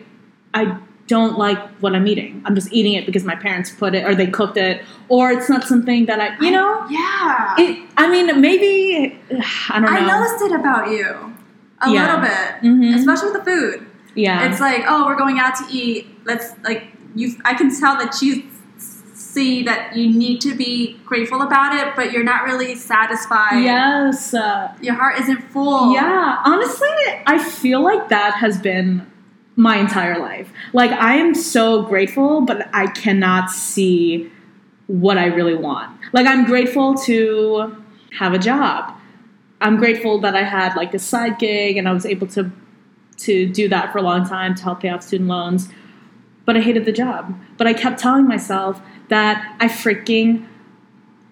I 0.54 0.78
don't 1.08 1.38
like 1.38 1.58
what 1.82 1.96
I'm 1.96 2.06
eating. 2.08 2.42
I'm 2.46 2.56
just 2.56 2.72
eating 2.74 2.94
it 2.94 3.06
because 3.06 3.24
my 3.24 3.36
parents 3.36 3.72
put 3.72 3.96
it 3.96 4.06
or 4.06 4.14
they 4.16 4.28
cooked 4.28 4.58
it, 4.58 4.84
or 5.10 5.32
it's 5.32 5.50
not 5.50 5.64
something 5.64 6.06
that 6.06 6.20
I, 6.20 6.38
you 6.44 6.52
know. 6.52 6.86
yeah. 6.90 7.56
It, 7.58 7.90
I 7.98 8.10
mean, 8.10 8.40
maybe 8.42 9.18
I 9.70 9.80
don't 9.80 9.84
know. 9.84 9.88
I 9.88 10.06
noticed 10.06 10.42
it 10.46 10.52
about 10.60 10.90
you 10.90 11.34
a 11.82 11.90
Yeah. 11.90 12.02
little 12.06 12.22
bit, 12.22 12.70
Mhm. 12.70 12.96
especially 12.96 13.32
with 13.32 13.44
the 13.46 13.52
food. 13.52 13.86
Yeah, 14.14 14.50
It's 14.52 14.60
like, 14.60 14.84
oh, 14.90 15.06
we're 15.06 15.16
going 15.16 15.40
out 15.40 15.56
to 15.56 15.64
eat. 15.72 16.08
Let's 16.26 16.54
like 16.66 16.91
you. 17.16 17.36
I 17.46 17.54
can 17.54 17.70
tell 17.78 17.98
that 17.98 18.22
you 18.22 18.44
see 19.14 19.64
that 19.64 19.96
you 19.96 20.10
need 20.12 20.42
to 20.42 20.54
be 20.56 20.98
grateful 21.06 21.42
about 21.42 21.74
it, 21.76 21.96
but 21.96 22.12
you're 22.12 22.24
not 22.24 22.44
really 22.44 22.76
satisfied. 22.76 23.64
yes, 23.64 24.34
Your 24.82 24.96
heart 24.96 25.20
isn't 25.22 25.42
full. 25.52 25.94
yeah. 25.94 26.42
Honestly, 26.44 26.90
I 27.26 27.42
feel 27.42 27.82
like 27.82 28.10
that 28.10 28.36
has 28.36 28.60
been 28.60 29.10
my 29.56 29.78
entire 29.78 30.20
life. 30.20 30.52
Like 30.74 30.92
I 30.92 31.16
am 31.16 31.34
so 31.36 31.84
grateful, 31.84 32.42
but 32.42 32.70
I 32.74 32.88
cannot 32.88 33.50
see 33.52 34.30
what 34.88 35.18
I 35.18 35.26
really 35.28 35.56
want. 35.56 35.98
Like 36.14 36.26
I'm 36.28 36.46
grateful 36.46 36.96
to 37.06 37.76
have 38.18 38.34
a 38.34 38.40
job. 38.40 38.94
I'm 39.62 39.78
grateful 39.78 40.20
that 40.22 40.36
I 40.36 40.44
had 40.44 40.76
like 40.76 40.94
a 40.94 41.00
side 41.00 41.38
gig 41.40 41.78
and 41.78 41.88
I 41.88 41.94
was 41.94 42.06
able 42.06 42.28
to 42.28 42.52
to 43.18 43.48
do 43.48 43.70
that 43.70 43.92
for 43.92 44.00
a 44.00 44.02
long 44.02 44.28
time 44.28 44.56
to 44.56 44.64
help 44.64 44.82
pay 44.82 44.90
off 44.90 45.04
student 45.04 45.30
loans. 45.30 45.70
But 46.52 46.58
I 46.58 46.64
hated 46.64 46.84
the 46.84 46.92
job. 46.92 47.34
But 47.58 47.66
I 47.68 47.74
kept 47.74 47.98
telling 47.98 48.28
myself 48.28 48.82
that 49.08 49.56
I 49.62 49.68
freaking 49.70 50.46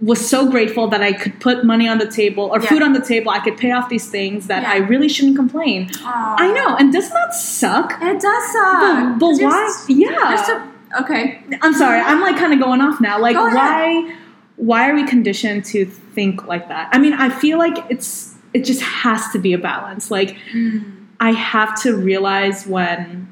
was 0.02 0.26
so 0.30 0.50
grateful 0.50 0.88
that 0.88 1.02
I 1.02 1.12
could 1.12 1.42
put 1.42 1.66
money 1.66 1.86
on 1.90 1.98
the 1.98 2.10
table 2.10 2.46
or 2.54 2.62
Yeah. 2.62 2.70
food 2.70 2.82
on 2.82 2.94
the 2.94 3.02
table. 3.02 3.32
I 3.32 3.40
could 3.40 3.58
pay 3.58 3.72
off 3.72 3.90
these 3.90 4.08
things 4.10 4.48
that 4.48 4.62
Yeah. 4.64 4.72
I 4.72 4.78
really 4.78 5.10
shouldn't 5.10 5.36
complain. 5.36 5.90
Aw. 6.06 6.36
I 6.40 6.54
know, 6.54 6.78
and 6.78 6.94
doesn't 6.94 7.14
that 7.14 7.34
suck? 7.34 7.98
It 8.02 8.22
does 8.22 8.44
suck. 8.54 8.80
But, 8.80 9.20
but 9.20 9.32
why? 9.42 9.76
Yeah. 9.90 10.36
so- 10.42 10.62
okay. 11.02 11.42
I'm 11.62 11.74
sorry. 11.74 12.00
I'm 12.00 12.22
like 12.22 12.38
kind 12.38 12.54
of 12.54 12.60
going 12.62 12.80
off 12.80 13.02
now. 13.02 13.20
Like 13.20 13.36
why 13.36 14.16
why 14.56 14.90
are 14.90 14.96
we 14.96 15.04
conditioned 15.06 15.66
to 15.66 15.84
think 15.86 16.46
like 16.48 16.70
that? 16.70 16.88
I 16.94 16.98
mean, 16.98 17.12
I 17.14 17.28
feel 17.30 17.58
like 17.58 17.78
it's 17.90 18.36
it 18.54 18.64
just 18.64 18.82
has 18.82 19.28
to 19.34 19.38
be 19.40 19.52
a 19.52 19.58
balance. 19.58 20.10
Like 20.10 20.38
Mm. 20.54 20.84
I 21.20 21.32
have 21.34 21.76
to 21.82 21.98
realize 21.98 22.66
when 22.66 23.28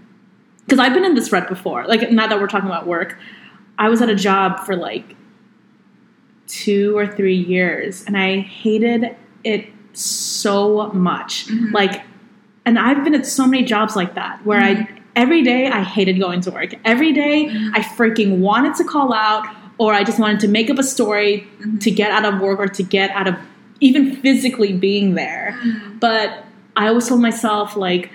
because 0.68 0.80
I've 0.80 0.94
been 0.94 1.06
in 1.06 1.16
this 1.16 1.32
rut 1.32 1.48
before. 1.48 1.86
Like 1.88 2.12
now 2.12 2.28
that 2.28 2.40
we're 2.40 2.48
talking 2.48 2.68
about 2.68 2.86
work, 2.86 3.18
I 3.80 3.88
was 3.88 4.02
at 4.02 4.10
a 4.10 4.16
job 4.16 4.60
for 4.66 4.76
like 4.76 5.16
2 6.48 6.98
or 6.98 7.08
3 7.08 7.36
years 7.36 8.04
and 8.06 8.18
I 8.18 8.40
hated 8.40 9.16
it 9.44 9.68
so 9.94 10.90
much. 10.94 11.48
Mhm. 11.48 11.74
Like 11.74 12.02
and 12.66 12.78
I've 12.78 13.02
been 13.06 13.16
at 13.16 13.26
so 13.26 13.48
many 13.48 13.64
jobs 13.64 13.96
like 13.96 14.16
that 14.16 14.46
where 14.46 14.60
Mhm. 14.60 14.82
I 14.82 14.88
every 15.16 15.42
day 15.42 15.68
I 15.68 15.82
hated 15.84 16.20
going 16.20 16.42
to 16.42 16.52
work. 16.52 16.76
Every 16.86 17.14
day 17.14 17.46
Mhm. 17.46 17.72
I 17.74 17.80
freaking 17.80 18.40
wanted 18.40 18.76
to 18.76 18.84
call 18.84 19.14
out 19.14 19.46
or 19.78 19.94
I 19.94 20.04
just 20.04 20.20
wanted 20.20 20.42
to 20.42 20.48
make 20.50 20.70
up 20.70 20.78
a 20.78 20.84
story 20.84 21.48
Mhm. 21.62 21.80
to 21.82 21.92
get 21.92 22.12
out 22.12 22.26
of 22.26 22.42
work 22.42 22.60
or 22.60 22.68
to 22.68 22.84
get 22.84 23.10
out 23.12 23.28
of 23.28 23.36
even 23.80 24.16
physically 24.18 24.74
being 24.74 25.14
there. 25.16 25.56
Mm. 25.64 26.00
But 26.00 26.46
I 26.76 26.88
always 26.88 27.08
told 27.08 27.22
myself 27.22 27.76
like 27.78 28.10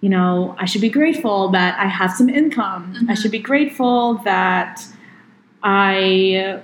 you 0.00 0.08
know, 0.08 0.54
I 0.58 0.64
should 0.64 0.80
be 0.80 0.88
grateful 0.88 1.48
that 1.50 1.78
I 1.78 1.86
have 1.86 2.10
some 2.12 2.28
income. 2.28 2.94
I 3.08 3.12
Mhm. 3.12 3.18
should 3.22 3.30
be 3.30 3.38
grateful 3.38 4.14
that 4.24 4.82
I 5.62 6.60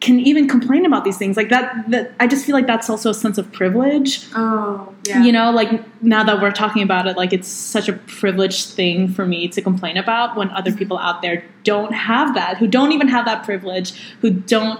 can 0.00 0.20
even 0.20 0.46
complain 0.48 0.86
about 0.86 1.04
these 1.04 1.18
things 1.18 1.36
like 1.36 1.48
that 1.48 1.90
that 1.90 2.12
I 2.20 2.28
just 2.28 2.46
feel 2.46 2.54
like 2.54 2.68
that's 2.68 2.88
also 2.88 3.10
a 3.10 3.14
sense 3.14 3.36
of 3.36 3.50
privilege 3.52 4.26
Oh, 4.34 4.94
yeah. 5.08 5.24
you 5.24 5.32
know 5.32 5.50
like 5.50 5.70
now 6.02 6.22
that 6.22 6.40
we're 6.40 6.52
talking 6.52 6.82
about 6.84 7.08
it 7.08 7.16
like 7.16 7.32
it's 7.32 7.48
such 7.48 7.88
a 7.88 7.94
privileged 7.94 8.68
thing 8.68 9.08
for 9.08 9.26
me 9.26 9.48
to 9.48 9.60
complain 9.60 9.96
about 9.96 10.36
when 10.36 10.50
other 10.50 10.70
Mm-hmm. 10.70 10.78
people 10.78 10.98
out 10.98 11.20
there 11.20 11.44
don't 11.64 11.92
have 11.92 12.34
that 12.36 12.58
who 12.58 12.68
don't 12.68 12.92
even 12.92 13.08
have 13.08 13.24
that 13.24 13.42
privilege 13.42 13.92
who 14.20 14.30
don't 14.30 14.78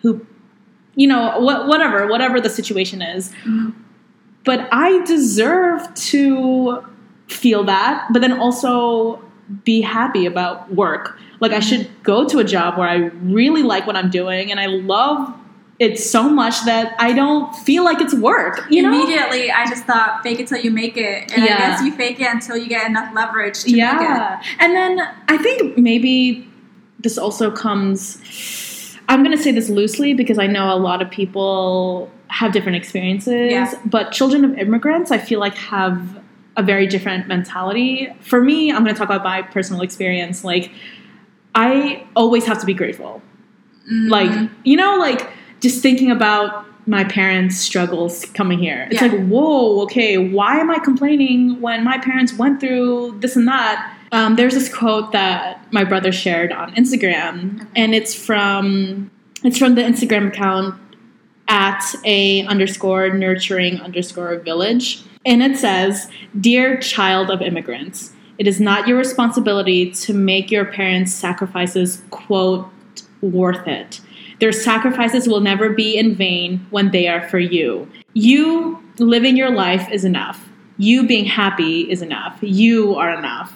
who 0.00 0.24
you 0.96 1.06
know 1.06 1.38
what, 1.40 1.68
whatever 1.68 2.06
whatever 2.08 2.40
the 2.40 2.48
situation 2.50 3.02
is 3.02 3.30
Mhm. 3.44 3.74
but 4.46 4.66
i 4.72 5.04
deserve 5.04 5.92
to 5.94 6.82
feel 7.28 7.64
that 7.64 8.06
but 8.12 8.20
then 8.20 8.32
also 8.40 9.22
be 9.64 9.80
happy 9.80 10.26
about 10.26 10.72
work 10.74 11.18
like 11.40 11.52
i 11.52 11.60
should 11.60 11.88
go 12.02 12.26
to 12.26 12.38
a 12.38 12.44
job 12.44 12.76
where 12.78 12.88
i 12.88 12.96
really 13.22 13.62
like 13.62 13.86
what 13.86 13.96
i'm 13.96 14.10
doing 14.10 14.50
and 14.50 14.60
i 14.60 14.66
love 14.66 15.32
it 15.78 15.98
so 15.98 16.28
much 16.28 16.64
that 16.64 16.94
i 16.98 17.12
don't 17.12 17.54
feel 17.56 17.84
like 17.84 18.00
it's 18.00 18.14
work 18.14 18.66
you 18.68 18.82
know 18.82 18.88
Immediately, 18.92 19.50
I 19.50 19.64
just 19.66 19.84
thought, 19.84 20.20
fake 20.24 20.40
it 20.40 20.48
till 20.48 20.58
you 20.58 20.70
make 20.72 20.96
it. 20.96 21.30
And 21.32 21.44
Yeah. 21.44 21.54
I 21.54 21.58
guess 21.58 21.82
you 21.82 21.92
fake 21.92 22.20
it 22.20 22.26
until 22.26 22.56
you 22.56 22.68
get 22.68 22.86
enough 22.88 23.14
leverage 23.14 23.60
to 23.60 23.66
make 23.70 23.76
it. 23.76 23.78
yeah 23.78 24.42
and 24.58 24.74
then 24.74 25.00
i 25.28 25.38
think 25.38 25.78
maybe 25.78 26.46
this 27.00 27.16
also 27.16 27.50
comes 27.50 28.18
i'm 29.08 29.22
going 29.22 29.36
to 29.36 29.42
say 29.42 29.52
this 29.52 29.68
loosely 29.68 30.14
because 30.14 30.38
i 30.38 30.46
know 30.46 30.74
a 30.74 30.76
lot 30.76 31.00
of 31.00 31.08
people 31.10 32.10
have 32.28 32.52
different 32.52 32.76
experiences 32.76 33.50
Yeah. 33.52 33.72
but 33.86 34.10
children 34.12 34.44
of 34.44 34.58
immigrants 34.58 35.10
i 35.12 35.18
feel 35.18 35.38
like 35.40 35.54
have 35.54 36.20
a 36.58 36.62
very 36.62 36.86
different 36.86 37.26
mentality. 37.28 38.08
For 38.20 38.40
me 38.42 38.70
i'm 38.72 38.82
going 38.84 38.94
to 38.94 38.98
talk 38.98 39.08
about 39.08 39.24
my 39.24 39.40
personal 39.56 39.80
experience. 39.82 40.44
Like 40.44 40.70
i 41.54 42.04
always 42.14 42.44
have 42.46 42.58
to 42.60 42.66
be 42.66 42.74
grateful. 42.74 43.22
Mhm. 43.90 44.10
like 44.10 44.50
you 44.64 44.76
know 44.76 44.96
like 44.98 45.20
just 45.60 45.80
thinking 45.82 46.10
about 46.10 46.66
my 46.86 47.04
parents 47.04 47.56
struggles 47.58 48.24
coming 48.38 48.58
here. 48.58 48.86
It's 48.90 49.00
Yeah. 49.00 49.08
like 49.08 49.26
whoa 49.32 49.80
okay 49.84 50.12
why 50.18 50.52
am 50.62 50.70
i 50.70 50.78
complaining 50.90 51.60
when 51.60 51.84
my 51.84 51.96
parents 51.98 52.32
went 52.42 52.60
through 52.60 53.16
this 53.22 53.34
and 53.36 53.46
that? 53.48 53.76
Um, 54.10 54.36
there's 54.36 54.54
this 54.54 54.68
quote 54.80 55.12
that 55.12 55.60
my 55.70 55.84
brother 55.84 56.12
shared 56.12 56.50
on 56.60 56.74
Instagram, 56.74 57.66
and 57.76 57.94
it's 57.98 58.14
from 58.26 59.10
it's 59.44 59.58
from 59.58 59.74
the 59.74 59.82
Instagram 59.82 60.28
account 60.28 60.74
at 61.46 61.82
a 62.04 62.44
underscore 62.46 63.10
nurturing 63.10 63.74
underscore 63.86 64.36
village, 64.50 64.86
and 65.28 65.42
it 65.42 65.58
says, 65.58 66.08
"Dear 66.40 66.78
child 66.78 67.30
of 67.30 67.42
immigrants, 67.42 68.12
it 68.38 68.48
is 68.48 68.60
not 68.60 68.88
your 68.88 68.96
responsibility 68.96 69.90
to 69.90 70.14
make 70.14 70.50
your 70.50 70.64
parents' 70.64 71.14
sacrifices 71.14 72.02
quote 72.10 72.66
worth 73.20 73.68
it." 73.68 74.00
Their 74.40 74.52
sacrifices 74.52 75.28
will 75.28 75.40
never 75.40 75.70
be 75.70 75.98
in 75.98 76.14
vain 76.14 76.64
when 76.70 76.90
they 76.92 77.08
are 77.08 77.28
for 77.28 77.38
you. 77.38 77.86
You 78.14 78.78
living 78.98 79.36
your 79.36 79.50
life 79.50 79.86
is 79.92 80.04
enough. 80.04 80.48
You 80.78 81.06
being 81.06 81.26
happy 81.26 81.80
is 81.90 82.02
enough. 82.02 82.38
You 82.40 82.94
are 82.94 83.12
enough. 83.12 83.52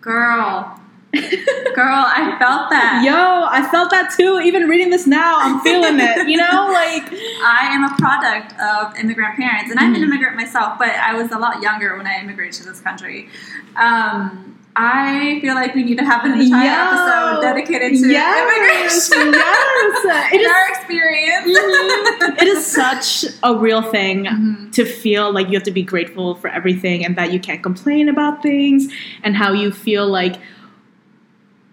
Girl. 0.00 0.79
Girl, 1.74 2.04
I 2.06 2.36
felt 2.38 2.70
that. 2.70 3.02
Yo, 3.04 3.12
I 3.50 3.66
felt 3.70 3.90
that 3.90 4.12
too. 4.16 4.40
Even 4.44 4.68
reading 4.68 4.90
this 4.90 5.06
now, 5.06 5.38
I'm 5.40 5.60
feeling 5.60 5.98
it. 5.98 6.28
You 6.28 6.36
know, 6.36 6.70
like 6.72 7.04
I 7.42 7.68
am 7.72 7.84
a 7.84 7.96
product 7.96 8.54
of 8.60 8.96
immigrant 8.96 9.36
parents, 9.36 9.70
and 9.70 9.80
I'm 9.80 9.94
an 9.94 10.00
Mhm. 10.00 10.04
immigrant 10.04 10.36
myself, 10.36 10.78
but 10.78 10.90
I 10.90 11.14
was 11.14 11.32
a 11.32 11.38
lot 11.38 11.62
younger 11.62 11.96
when 11.96 12.06
I 12.06 12.20
immigrated 12.20 12.54
to 12.62 12.64
this 12.68 12.80
country. 12.80 13.28
Um, 13.76 14.56
I 14.76 15.38
feel 15.42 15.54
like 15.56 15.74
we 15.74 15.82
need 15.82 15.98
to 15.98 16.04
have 16.04 16.24
an 16.24 16.40
entire 16.40 16.64
Yo. 16.64 16.86
episode 16.86 17.40
dedicated 17.42 17.98
to 18.00 18.08
yes, 18.08 19.10
immigration. 19.10 19.32
yes. 19.34 20.30
It 20.32 20.40
is, 20.42 20.50
our 20.50 20.68
experience. 20.68 21.58
Mhm. 21.58 22.42
it 22.42 22.48
is 22.48 22.64
such 22.66 23.24
a 23.42 23.54
real 23.56 23.82
thing 23.82 24.26
Mhm. 24.26 24.72
to 24.72 24.84
feel 24.84 25.32
like 25.32 25.48
you 25.48 25.54
have 25.54 25.64
to 25.64 25.72
be 25.72 25.82
grateful 25.82 26.36
for 26.36 26.48
everything 26.48 27.04
and 27.04 27.16
that 27.16 27.32
you 27.32 27.40
can't 27.40 27.62
complain 27.64 28.08
about 28.08 28.42
things 28.44 28.86
and 29.24 29.36
how 29.36 29.52
you 29.52 29.72
feel 29.72 30.06
like 30.06 30.36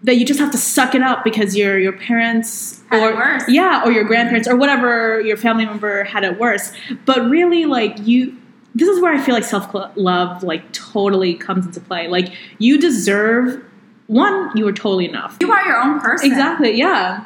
that 0.04 0.16
you 0.16 0.24
just 0.24 0.38
have 0.38 0.50
to 0.52 0.58
suck 0.58 0.94
it 0.94 1.02
up 1.02 1.24
because 1.24 1.56
your 1.56 1.78
your 1.78 1.92
parents 1.92 2.80
Had 2.90 3.02
or 3.02 3.10
it 3.10 3.16
worse. 3.16 3.42
yeah 3.48 3.82
or 3.84 3.90
your 3.92 4.04
grandparents 4.04 4.46
or 4.48 4.56
whatever 4.56 5.20
your 5.20 5.36
family 5.36 5.64
member 5.66 6.04
had 6.04 6.22
it 6.24 6.38
worse 6.38 6.72
but 7.04 7.28
really 7.28 7.64
like 7.66 7.96
you 8.06 8.36
this 8.74 8.88
is 8.88 9.00
where 9.00 9.12
i 9.12 9.20
feel 9.20 9.34
like 9.34 9.44
self-love 9.44 10.42
like 10.44 10.70
totally 10.72 11.34
comes 11.34 11.66
into 11.66 11.80
play 11.80 12.06
like 12.06 12.32
you 12.58 12.78
deserve 12.78 13.64
one 14.06 14.56
you 14.56 14.66
are 14.68 14.72
totally 14.72 15.04
enough 15.08 15.36
You 15.40 15.50
are 15.52 15.64
your 15.66 15.76
own 15.76 16.00
person. 16.00 16.30
Exactly, 16.30 16.78
yeah. 16.78 17.24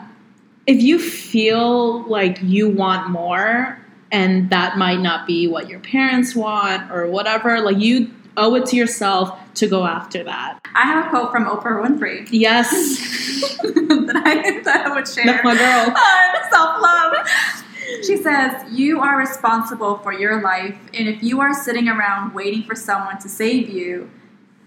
If 0.66 0.80
you 0.82 0.98
feel 0.98 2.02
like 2.08 2.38
you 2.42 2.68
want 2.68 3.11
more 3.11 3.78
and 4.11 4.50
that 4.50 4.78
might 4.78 5.00
not 5.00 5.26
be 5.26 5.46
what 5.46 5.68
your 5.68 5.78
parents 5.80 6.35
want 6.35 6.90
or 6.90 7.06
whatever, 7.06 7.61
like 7.61 7.78
you 7.78 8.11
owe 8.37 8.54
it 8.56 8.66
to 8.66 8.76
yourself 8.76 9.38
to 9.54 9.66
go 9.66 9.84
after 9.86 10.22
that. 10.24 10.58
I 10.74 10.82
have 10.82 11.06
a 11.06 11.10
quote 11.10 11.30
from 11.30 11.44
Oprah 11.44 11.82
Winfrey 11.84 12.26
Yes, 12.30 12.70
that, 13.62 14.22
I, 14.24 14.60
that 14.62 14.86
I 14.86 14.94
would 14.94 15.06
share. 15.06 15.24
that's 15.26 15.44
my 15.44 15.56
girl. 15.56 15.96
on 15.96 16.50
self 16.50 16.82
love. 16.82 17.28
She 18.06 18.16
says, 18.16 18.64
You 18.70 19.00
are 19.00 19.18
responsible 19.18 19.98
for 19.98 20.12
your 20.12 20.40
life, 20.40 20.78
and 20.94 21.08
if 21.08 21.22
you 21.22 21.40
are 21.40 21.52
sitting 21.52 21.88
around 21.88 22.34
waiting 22.34 22.62
for 22.62 22.74
someone 22.74 23.18
to 23.18 23.28
save 23.28 23.68
you, 23.68 24.10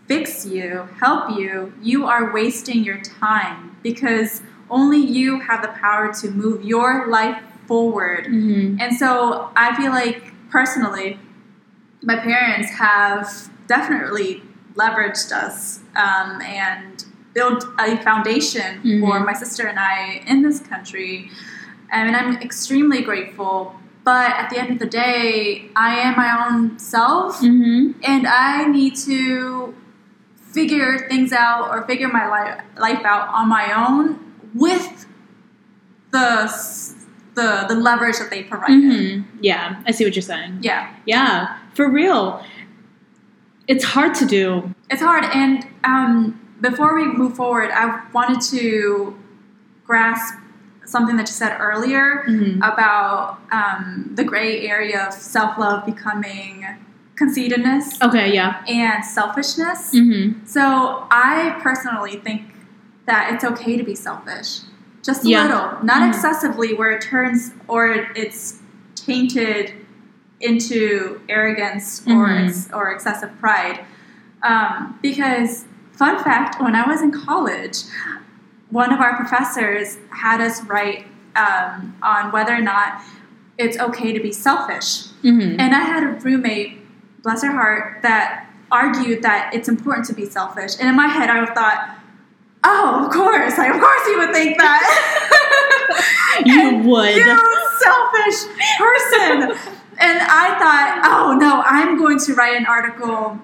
fix 0.07 0.45
you, 0.45 0.87
help 0.99 1.37
you, 1.37 1.73
you 1.81 2.05
are 2.05 2.31
wasting 2.31 2.83
your 2.83 3.01
time 3.01 3.75
because 3.81 4.41
only 4.69 4.99
you 4.99 5.39
have 5.39 5.61
the 5.61 5.67
power 5.69 6.13
to 6.13 6.29
move 6.31 6.63
your 6.63 7.07
life 7.07 7.41
forward. 7.67 8.25
Mm-hmm. 8.25 8.79
And 8.79 8.95
so 8.95 9.49
I 9.55 9.75
feel 9.75 9.91
like 9.91 10.23
personally, 10.49 11.19
my 12.01 12.17
parents 12.19 12.69
have 12.71 13.49
definitely 13.67 14.43
leveraged 14.75 15.31
us 15.31 15.79
um, 15.95 16.41
and 16.41 17.05
built 17.33 17.65
a 17.79 17.97
foundation 17.97 18.81
for 19.01 19.19
Mhm. 19.19 19.25
my 19.25 19.33
sister 19.33 19.67
and 19.67 19.79
I 19.79 20.21
in 20.27 20.41
this 20.41 20.59
country. 20.59 21.29
And 21.91 22.15
I'm 22.15 22.37
extremely 22.37 23.01
grateful. 23.01 23.75
But 24.03 24.31
at 24.41 24.49
the 24.49 24.57
end 24.59 24.69
of 24.71 24.79
the 24.79 24.85
day, 24.85 25.69
I 25.75 25.95
am 26.05 26.15
my 26.15 26.31
own 26.45 26.77
self 26.79 27.39
Mm-hmm. 27.41 27.91
and 28.03 28.27
I 28.27 28.65
need 28.67 28.95
to 29.11 29.73
figure 30.53 31.07
things 31.09 31.33
out 31.33 31.69
or 31.71 31.83
figure 31.87 32.07
my 32.07 32.27
life, 32.27 32.61
life 32.77 33.03
out 33.03 33.27
on 33.29 33.49
my 33.49 33.73
own 33.85 34.19
with 34.53 35.05
the 36.11 36.43
s- 36.43 36.93
the 37.33 37.65
the 37.67 37.75
leverage 37.75 38.17
that 38.19 38.29
they 38.29 38.43
provided. 38.43 38.75
Mm-hmm. 38.83 39.37
Yeah, 39.41 39.81
I 39.85 39.91
see 39.91 40.05
what 40.05 40.15
you're 40.15 40.21
saying. 40.33 40.59
Yeah, 40.61 40.87
Yeah, 41.05 41.57
for 41.73 41.89
real. 41.89 42.41
It's 43.67 43.83
hard 43.83 44.13
to 44.15 44.25
do. 44.25 44.73
it's 44.89 45.01
hard. 45.01 45.23
And 45.25 45.65
um, 45.83 46.39
before 46.61 46.93
we 46.95 47.05
move 47.07 47.35
forward, 47.35 47.71
I 47.73 48.01
wanted 48.13 48.41
to 48.55 49.17
grasp 49.85 50.35
something 50.85 51.17
that 51.17 51.27
you 51.27 51.33
said 51.33 51.57
earlier 51.59 52.23
Mhm. 52.27 52.57
about 52.57 53.39
um, 53.51 54.11
the 54.13 54.23
gray 54.23 54.67
area 54.67 55.05
of 55.07 55.13
self 55.13 55.57
love 55.57 55.85
becoming 55.85 56.65
conceitedness 57.15 57.99
Okay, 58.03 58.33
yeah. 58.33 58.61
and 58.67 59.03
selfishness. 59.03 59.91
Mm-hmm. 59.93 60.45
So 60.45 61.07
I 61.09 61.57
personally 61.61 62.17
think 62.17 62.43
that 63.07 63.31
it's 63.33 63.43
okay 63.43 63.77
to 63.77 63.83
be 63.83 63.95
selfish, 63.95 64.59
just 65.01 65.25
a 65.25 65.29
Yeah. 65.29 65.43
little, 65.43 65.83
not 65.83 66.01
Mhm. 66.03 66.09
excessively, 66.09 66.73
where 66.75 66.91
it 66.91 67.01
turns 67.01 67.51
or 67.67 67.87
it's 68.15 68.59
tainted 68.95 69.73
into 70.41 71.21
arrogance 71.29 72.01
or 72.07 72.27
Mhm. 72.27 72.47
ex- 72.47 72.69
or 72.73 72.91
excessive 72.91 73.31
pride. 73.39 73.79
Um, 74.43 74.99
because 75.01 75.65
fun 75.93 76.21
fact, 76.23 76.61
when 76.61 76.75
I 76.75 76.87
was 76.87 77.01
in 77.01 77.11
college, 77.11 77.83
one 78.69 78.91
of 78.91 78.99
our 78.99 79.15
professors 79.15 79.97
had 80.09 80.41
us 80.41 80.63
write 80.65 81.07
um, 81.35 81.93
on 82.01 82.31
whether 82.31 82.53
or 82.55 82.61
not 82.61 83.01
it's 83.57 83.77
okay 83.77 84.13
to 84.13 84.21
be 84.21 84.31
selfish. 84.31 85.07
Mm-hmm. 85.23 85.59
And 85.59 85.75
I 85.75 85.79
had 85.79 86.01
a 86.03 86.07
roommate, 86.07 86.79
bless 87.23 87.43
her 87.43 87.51
heart, 87.51 88.01
that 88.03 88.45
argued 88.71 89.21
that 89.23 89.53
it's 89.53 89.67
important 89.67 90.05
to 90.07 90.13
be 90.13 90.25
selfish. 90.25 90.71
And 90.79 90.87
in 90.87 90.95
my 90.95 91.07
head, 91.07 91.29
I 91.29 91.45
thought, 91.53 91.97
oh, 92.63 93.05
of 93.05 93.11
course, 93.11 93.57
like, 93.57 93.73
of 93.73 93.81
course 93.81 94.07
you 94.07 94.17
would 94.19 94.31
think 94.33 94.57
that. 94.57 95.11
You 96.45 96.77
would. 96.85 97.15
You 97.15 97.39
selfish 97.79 98.53
person. 98.77 99.57
And 99.97 100.19
I 100.21 100.57
thought, 100.59 101.01
oh 101.05 101.37
no, 101.39 101.61
I'm 101.65 101.97
going 101.97 102.19
to 102.19 102.33
write 102.33 102.55
an 102.55 102.65
article 102.65 103.39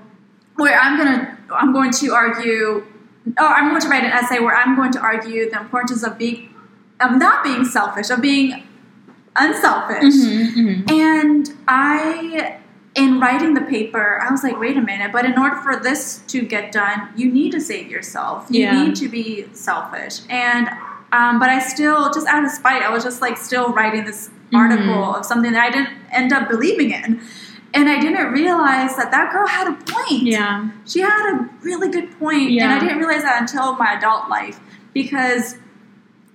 where 0.55 0.79
I'm 0.79 0.97
gonna, 0.97 1.37
I'm 1.53 1.73
going 1.73 1.91
to 1.91 2.11
argue, 2.13 2.85
or 3.39 3.45
I'm 3.45 3.69
going 3.69 3.81
to 3.81 3.87
write 3.89 4.03
an 4.03 4.11
essay 4.11 4.39
where 4.39 4.55
I'm 4.55 4.75
going 4.75 4.91
to 4.93 4.99
argue 4.99 5.49
the 5.49 5.59
importance 5.59 6.03
of 6.03 6.17
being, 6.17 6.53
of 6.99 7.17
not 7.17 7.43
being 7.43 7.65
selfish, 7.65 8.09
of 8.09 8.21
being 8.21 8.63
unselfish. 9.35 10.13
Mm-hmm. 10.13 10.59
Mm-hmm. 10.59 10.91
And 10.93 11.49
I, 11.67 12.57
in 12.95 13.19
writing 13.21 13.53
the 13.53 13.61
paper, 13.61 14.19
I 14.21 14.29
was 14.29 14.43
like, 14.43 14.59
wait 14.59 14.75
a 14.75 14.81
minute, 14.81 15.11
but 15.13 15.23
in 15.25 15.37
order 15.39 15.55
for 15.57 15.77
this 15.77 16.21
to 16.27 16.41
get 16.41 16.71
done, 16.73 17.09
you 17.15 17.31
need 17.31 17.51
to 17.53 17.61
save 17.61 17.89
yourself. 17.89 18.47
You 18.49 18.63
Yeah. 18.63 18.83
need 18.83 18.95
to 18.97 19.07
be 19.07 19.47
selfish. 19.53 20.19
And, 20.29 20.69
um, 21.11 21.39
but 21.39 21.49
I 21.49 21.59
still, 21.59 22.11
just 22.13 22.27
out 22.27 22.43
of 22.43 22.51
spite, 22.51 22.81
I 22.83 22.89
was 22.89 23.03
just 23.03 23.21
like 23.21 23.37
still 23.37 23.69
writing 23.73 24.05
this 24.05 24.29
article 24.53 24.85
Mhm. 24.85 25.19
of 25.19 25.25
something 25.25 25.51
that 25.53 25.63
I 25.63 25.69
didn't 25.69 25.89
end 26.11 26.33
up 26.33 26.49
believing 26.49 26.91
in. 26.91 27.21
And 27.73 27.87
I 27.89 27.99
didn't 27.99 28.31
realize 28.33 28.97
that 28.97 29.11
that 29.11 29.31
girl 29.31 29.47
had 29.47 29.67
a 29.67 29.73
point. 29.73 30.23
Yeah. 30.23 30.67
She 30.85 30.99
had 30.99 31.33
a 31.33 31.49
really 31.61 31.89
good 31.89 32.17
point, 32.19 32.41
and 32.43 32.51
Yeah. 32.51 32.75
I 32.75 32.79
didn't 32.79 32.97
realize 32.97 33.23
that 33.23 33.39
until 33.41 33.75
my 33.77 33.93
adult 33.93 34.27
life. 34.29 34.59
Because 34.93 35.57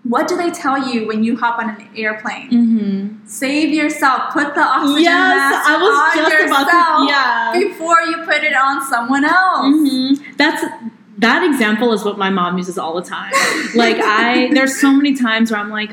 what 0.02 0.28
do 0.28 0.36
they 0.36 0.50
tell 0.50 0.78
you 0.90 1.06
when 1.06 1.22
you 1.24 1.36
hop 1.36 1.58
on 1.58 1.68
an 1.68 1.88
airplane? 1.94 2.48
Mm-hmm. 2.50 3.26
Save 3.26 3.68
yourself. 3.74 4.32
Put 4.32 4.54
the 4.54 4.62
oxygen 4.62 5.02
Yes, 5.02 5.52
mask 5.52 5.68
I 5.68 5.76
was 5.76 5.98
on 5.98 6.16
just 6.24 6.32
yourself 6.42 6.62
about 6.68 6.98
to. 7.00 7.06
Yeah. 7.06 7.52
before 7.68 8.00
you 8.02 8.16
put 8.24 8.42
it 8.42 8.54
on 8.56 8.82
someone 8.86 9.24
else. 9.26 9.66
Mm-hmm. 9.76 10.24
That's 10.38 10.64
that 11.18 11.42
example 11.44 11.92
is 11.92 12.04
what 12.04 12.18
my 12.18 12.30
mom 12.30 12.58
uses 12.58 12.76
all 12.78 12.94
the 12.94 13.02
time. 13.02 13.32
like 13.74 13.96
I, 13.98 14.50
there's 14.52 14.78
so 14.80 14.92
many 14.92 15.14
times 15.16 15.50
where 15.50 15.60
I'm 15.60 15.70
like, 15.70 15.90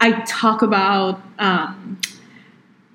I 0.00 0.20
talk 0.22 0.62
about 0.62 1.22
um, 1.38 2.00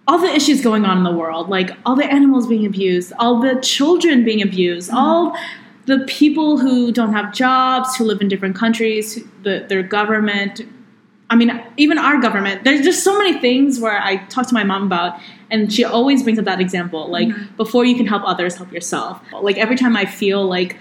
all 0.08 0.18
the 0.20 0.34
issues 0.34 0.62
going 0.62 0.86
on 0.86 0.98
in 1.00 1.04
the 1.04 1.12
world, 1.12 1.50
like 1.50 1.72
all 1.86 1.96
the 1.96 2.06
animals 2.06 2.48
being 2.48 2.66
abused, 2.66 3.14
all 3.20 3.40
the 3.42 3.60
children 3.62 4.24
being 4.24 4.42
abused, 4.42 4.90
Mhm. 4.92 4.96
all 4.96 5.38
the 5.86 6.00
people 6.08 6.58
who 6.58 6.92
don't 6.92 7.14
have 7.14 7.34
jobs, 7.34 7.96
who 7.96 8.04
live 8.06 8.22
in 8.22 8.28
different 8.28 8.56
countries, 8.56 9.16
who- 9.16 9.28
the, 9.44 9.66
their 9.70 9.84
government. 9.84 10.62
I 11.30 11.36
mean, 11.36 11.62
even 11.76 11.98
our 11.98 12.20
government. 12.22 12.64
There's 12.64 12.82
just 12.82 13.04
so 13.04 13.18
many 13.18 13.38
things 13.40 13.80
where 13.82 14.02
I 14.02 14.18
talk 14.28 14.48
to 14.48 14.54
my 14.54 14.64
mom 14.64 14.84
about, 14.84 15.20
and 15.52 15.72
she 15.72 15.84
always 15.84 16.24
brings 16.24 16.40
up 16.40 16.46
that 16.46 16.62
example. 16.62 17.10
Like, 17.10 17.28
Mhm. 17.30 17.56
before 17.58 17.84
you 17.86 17.96
can 17.96 18.06
help 18.08 18.24
others, 18.26 18.56
help 18.56 18.72
yourself. 18.72 19.20
Like 19.42 19.58
every 19.58 19.76
time 19.76 19.96
I 19.98 20.06
feel 20.06 20.46
like 20.46 20.78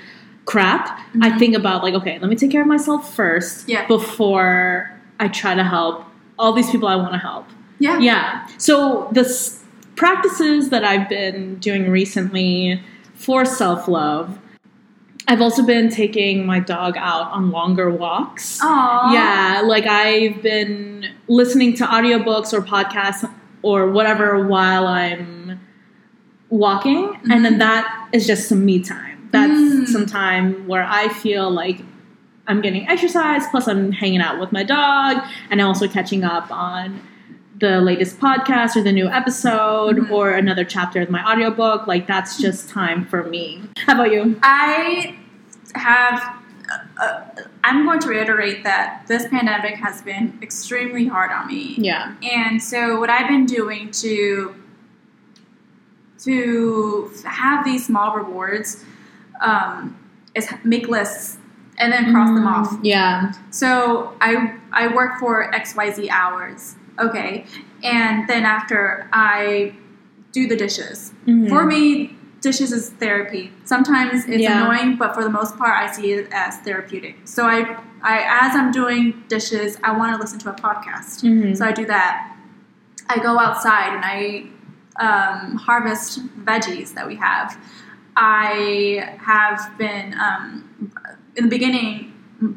crap, 0.46 0.98
I 1.20 1.30
Mhm. 1.30 1.38
think 1.38 1.54
about 1.56 1.82
like, 1.82 1.94
okay, 1.94 2.18
let 2.20 2.30
me 2.30 2.36
take 2.36 2.50
care 2.50 2.62
of 2.62 2.68
myself 2.68 3.14
first 3.14 3.68
Yeah. 3.68 3.86
before 3.86 4.90
I 5.20 5.28
try 5.28 5.54
to 5.54 5.64
help 5.64 6.04
all 6.38 6.52
these 6.52 6.70
people 6.70 6.88
I 6.88 6.96
want 6.96 7.12
to 7.12 7.18
help. 7.18 7.46
Yeah. 7.78 7.98
Yeah. 7.98 8.46
So 8.58 9.08
the 9.12 9.22
s- 9.22 9.62
practices 9.96 10.70
that 10.70 10.84
I've 10.84 11.08
been 11.08 11.56
doing 11.56 11.90
recently 11.90 12.80
for 13.14 13.44
self 13.44 13.88
love, 13.88 14.38
I've 15.28 15.40
also 15.42 15.62
been 15.64 15.88
taking 15.90 16.46
my 16.46 16.60
dog 16.60 16.94
out 16.96 17.32
on 17.32 17.50
longer 17.50 17.90
walks. 17.90 18.60
Aww. 18.62 19.12
Yeah, 19.12 19.62
like 19.64 19.86
I've 19.86 20.40
been 20.42 21.06
listening 21.28 21.74
to 21.78 21.84
audiobooks 21.84 22.52
or 22.52 22.60
podcasts 22.60 23.28
or 23.62 23.90
whatever 23.90 24.46
while 24.46 24.86
I'm 24.86 25.58
walking, 26.50 27.18
and 27.30 27.44
then 27.44 27.54
Mhm. 27.54 27.58
that 27.58 28.08
is 28.12 28.26
just 28.26 28.48
some 28.48 28.64
me 28.64 28.78
time. 28.78 29.05
That's 29.30 29.52
Mm. 29.52 29.86
some 29.88 30.06
time 30.06 30.66
where 30.66 30.84
I 30.88 31.08
feel 31.08 31.50
like 31.50 31.80
I'm 32.48 32.60
getting 32.60 32.88
exercise, 32.88 33.42
plus 33.50 33.66
I'm 33.66 33.90
hanging 33.92 34.20
out 34.20 34.38
with 34.38 34.52
my 34.52 34.62
dog, 34.62 35.22
and 35.50 35.60
also 35.60 35.88
catching 35.88 36.22
up 36.24 36.50
on 36.50 37.00
the 37.58 37.80
latest 37.80 38.20
podcast 38.20 38.76
or 38.76 38.82
the 38.82 38.92
new 38.92 39.08
episode 39.08 39.96
Mhm. 39.96 40.10
or 40.10 40.30
another 40.30 40.62
chapter 40.64 41.00
of 41.00 41.10
my 41.10 41.24
audiobook. 41.24 41.86
Like 41.86 42.06
that's 42.06 42.36
just 42.38 42.68
time 42.68 43.04
for 43.06 43.24
me. 43.24 43.62
How 43.86 43.94
about 43.94 44.12
you? 44.12 44.38
I 44.42 45.16
have. 45.74 46.34
Uh, 47.00 47.02
uh, 47.02 47.20
I'm 47.64 47.84
going 47.86 48.00
to 48.00 48.08
reiterate 48.08 48.64
that 48.64 49.02
this 49.06 49.26
pandemic 49.28 49.74
has 49.76 50.02
been 50.02 50.36
extremely 50.42 51.06
hard 51.06 51.30
on 51.30 51.46
me. 51.46 51.74
Yeah. 51.78 52.12
And 52.22 52.60
so 52.62 52.98
what 53.00 53.08
I've 53.08 53.28
been 53.28 53.46
doing 53.46 53.90
to 54.02 54.52
to 56.24 57.10
have 57.24 57.64
these 57.64 57.86
small 57.86 58.16
rewards 58.16 58.84
um, 59.40 59.96
is 60.34 60.48
make 60.64 60.88
lists 60.88 61.38
and 61.78 61.92
then 61.92 62.12
cross 62.12 62.28
them 62.28 62.46
off. 62.46 62.70
Mm, 62.70 62.80
Yeah. 62.82 63.32
So 63.50 64.14
I 64.20 64.54
I 64.72 64.88
work 64.94 65.18
for 65.18 65.50
XYZ 65.52 66.08
hours. 66.10 66.76
Okay. 66.98 67.44
And 67.84 68.26
then 68.28 68.44
after 68.44 69.08
I 69.12 69.74
do 70.32 70.46
the 70.46 70.56
dishes. 70.56 71.12
Mhm. 71.26 71.48
For 71.48 71.64
me, 71.64 72.16
dishes 72.40 72.72
is 72.72 72.90
therapy. 72.90 73.52
Sometimes 73.64 74.24
it's 74.26 74.42
Yeah. 74.42 74.60
annoying, 74.62 74.96
but 74.96 75.14
for 75.14 75.22
the 75.22 75.30
most 75.30 75.56
part 75.58 75.72
I 75.72 75.90
see 75.90 76.12
it 76.12 76.28
as 76.32 76.56
therapeutic. 76.58 77.16
So 77.24 77.46
I 77.46 77.76
I 78.02 78.24
as 78.44 78.54
I'm 78.56 78.70
doing 78.70 79.24
dishes, 79.28 79.78
I 79.82 79.92
want 79.92 80.14
to 80.14 80.18
listen 80.20 80.38
to 80.40 80.50
a 80.50 80.54
podcast. 80.54 81.22
Mhm. 81.24 81.56
So 81.56 81.64
I 81.66 81.72
do 81.72 81.84
that. 81.86 82.32
I 83.08 83.18
go 83.18 83.38
outside 83.38 83.94
and 83.94 84.04
I 84.04 84.46
um, 84.98 85.56
harvest 85.56 86.20
veggies 86.44 86.94
that 86.94 87.06
we 87.06 87.16
have. 87.16 87.58
I 88.16 89.16
have 89.22 89.76
been 89.78 90.14
um, 90.18 90.90
in 91.36 91.44
the 91.44 91.50
beginning. 91.50 92.12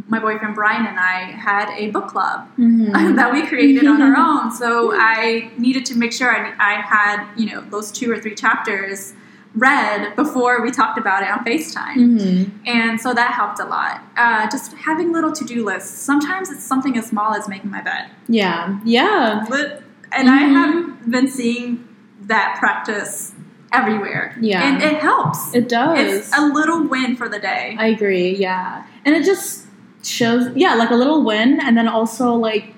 My 0.07 0.19
boyfriend 0.19 0.55
Brian 0.55 0.85
and 0.85 0.99
I 0.99 1.19
had 1.31 1.69
a 1.77 1.89
book 1.91 2.07
club 2.09 2.49
Mhm. 2.57 3.15
that 3.15 3.31
we 3.31 3.45
created 3.47 3.87
on 3.87 4.01
our 4.01 4.15
own. 4.27 4.51
So 4.51 4.91
I 4.93 5.51
needed 5.57 5.85
to 5.87 5.95
make 5.97 6.11
sure 6.11 6.29
I, 6.29 6.53
I 6.59 6.81
had 6.81 7.25
you 7.37 7.45
know 7.49 7.61
those 7.69 7.89
two 7.91 8.11
or 8.11 8.19
three 8.19 8.35
chapters 8.35 9.13
read 9.55 10.15
before 10.15 10.61
we 10.61 10.69
talked 10.69 10.97
about 10.99 11.23
it 11.23 11.29
on 11.29 11.43
Facetime. 11.45 11.95
Mhm. 11.95 12.51
And 12.67 12.99
so 13.01 13.13
that 13.13 13.31
helped 13.31 13.59
a 13.59 13.65
lot. 13.65 14.01
Uh, 14.17 14.47
just 14.49 14.73
having 14.73 15.11
little 15.13 15.31
to 15.31 15.43
do 15.45 15.63
lists. 15.65 15.89
Sometimes 16.01 16.51
it's 16.51 16.63
something 16.63 16.97
as 16.97 17.05
small 17.07 17.33
as 17.33 17.47
making 17.47 17.71
my 17.71 17.81
bed. 17.81 18.09
Yeah. 18.27 18.77
Yeah. 18.83 19.45
And 20.11 20.29
I 20.29 20.43
Mhm. 20.43 20.53
have 20.55 21.09
been 21.11 21.27
seeing 21.27 21.87
that 22.27 22.57
practice 22.59 23.33
everywhere. 23.71 24.35
Yeah. 24.41 24.63
And 24.63 24.81
it 24.81 24.99
helps. 25.01 25.53
It 25.53 25.69
does. 25.69 25.99
It's 25.99 26.37
a 26.37 26.41
little 26.45 26.87
win 26.87 27.15
for 27.15 27.29
the 27.29 27.39
day. 27.39 27.75
I 27.79 27.87
agree. 27.87 28.35
Yeah. 28.35 28.85
And 29.05 29.15
it 29.15 29.23
just 29.25 29.65
shows, 30.03 30.49
yeah, 30.55 30.75
like 30.75 30.89
a 30.91 30.95
little 30.95 31.23
win, 31.23 31.59
and 31.61 31.77
then 31.77 31.87
also 31.87 32.33
like 32.33 32.73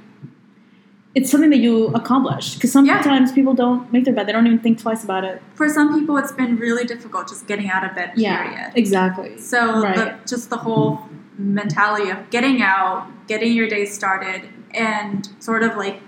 it's 1.13 1.29
something 1.29 1.49
that 1.49 1.57
you 1.59 1.87
accomplished. 1.87 2.55
Because 2.55 2.73
Yeah. 2.73 3.01
sometimes 3.01 3.31
people 3.33 3.53
don't 3.53 3.91
make 3.91 4.05
their 4.05 4.13
bed; 4.13 4.27
they 4.27 4.31
don't 4.31 4.47
even 4.47 4.59
think 4.59 4.79
twice 4.79 5.03
about 5.03 5.23
it. 5.25 5.41
For 5.55 5.67
some 5.67 5.99
people, 5.99 6.17
it's 6.17 6.31
been 6.31 6.55
really 6.55 6.85
difficult 6.85 7.27
just 7.27 7.47
getting 7.47 7.69
out 7.69 7.83
of 7.83 7.93
bed, 7.95 8.11
Yeah. 8.15 8.43
period. 8.43 8.71
Exactly. 8.75 9.37
So 9.37 9.81
Right. 9.81 9.95
the, 9.95 10.13
just 10.25 10.49
the 10.49 10.57
whole 10.57 11.01
mentality 11.37 12.09
of 12.09 12.29
getting 12.29 12.61
out, 12.61 13.07
getting 13.27 13.51
your 13.53 13.67
day 13.67 13.85
started, 13.85 14.43
and 14.73 15.27
sort 15.39 15.63
of 15.63 15.75
like 15.75 15.99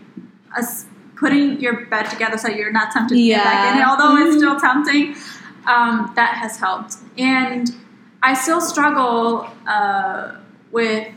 us 0.57 0.85
putting 1.23 1.59
your 1.59 1.85
bed 1.85 2.03
together 2.09 2.37
so 2.37 2.47
you're 2.49 2.71
not 2.71 2.91
tempted 2.91 3.15
to 3.15 3.23
get 3.23 3.43
back 3.43 3.73
in 3.75 3.81
it, 3.81 3.85
although 3.87 4.17
it's 4.17 4.35
Mhm. 4.35 4.39
still 4.39 4.59
tempting. 4.59 5.15
Um, 5.65 6.11
that 6.15 6.33
has 6.35 6.59
helped, 6.59 6.97
and 7.17 7.73
I 8.21 8.33
still 8.33 8.59
struggle 8.59 9.47
uh, 9.65 10.33
with 10.71 11.07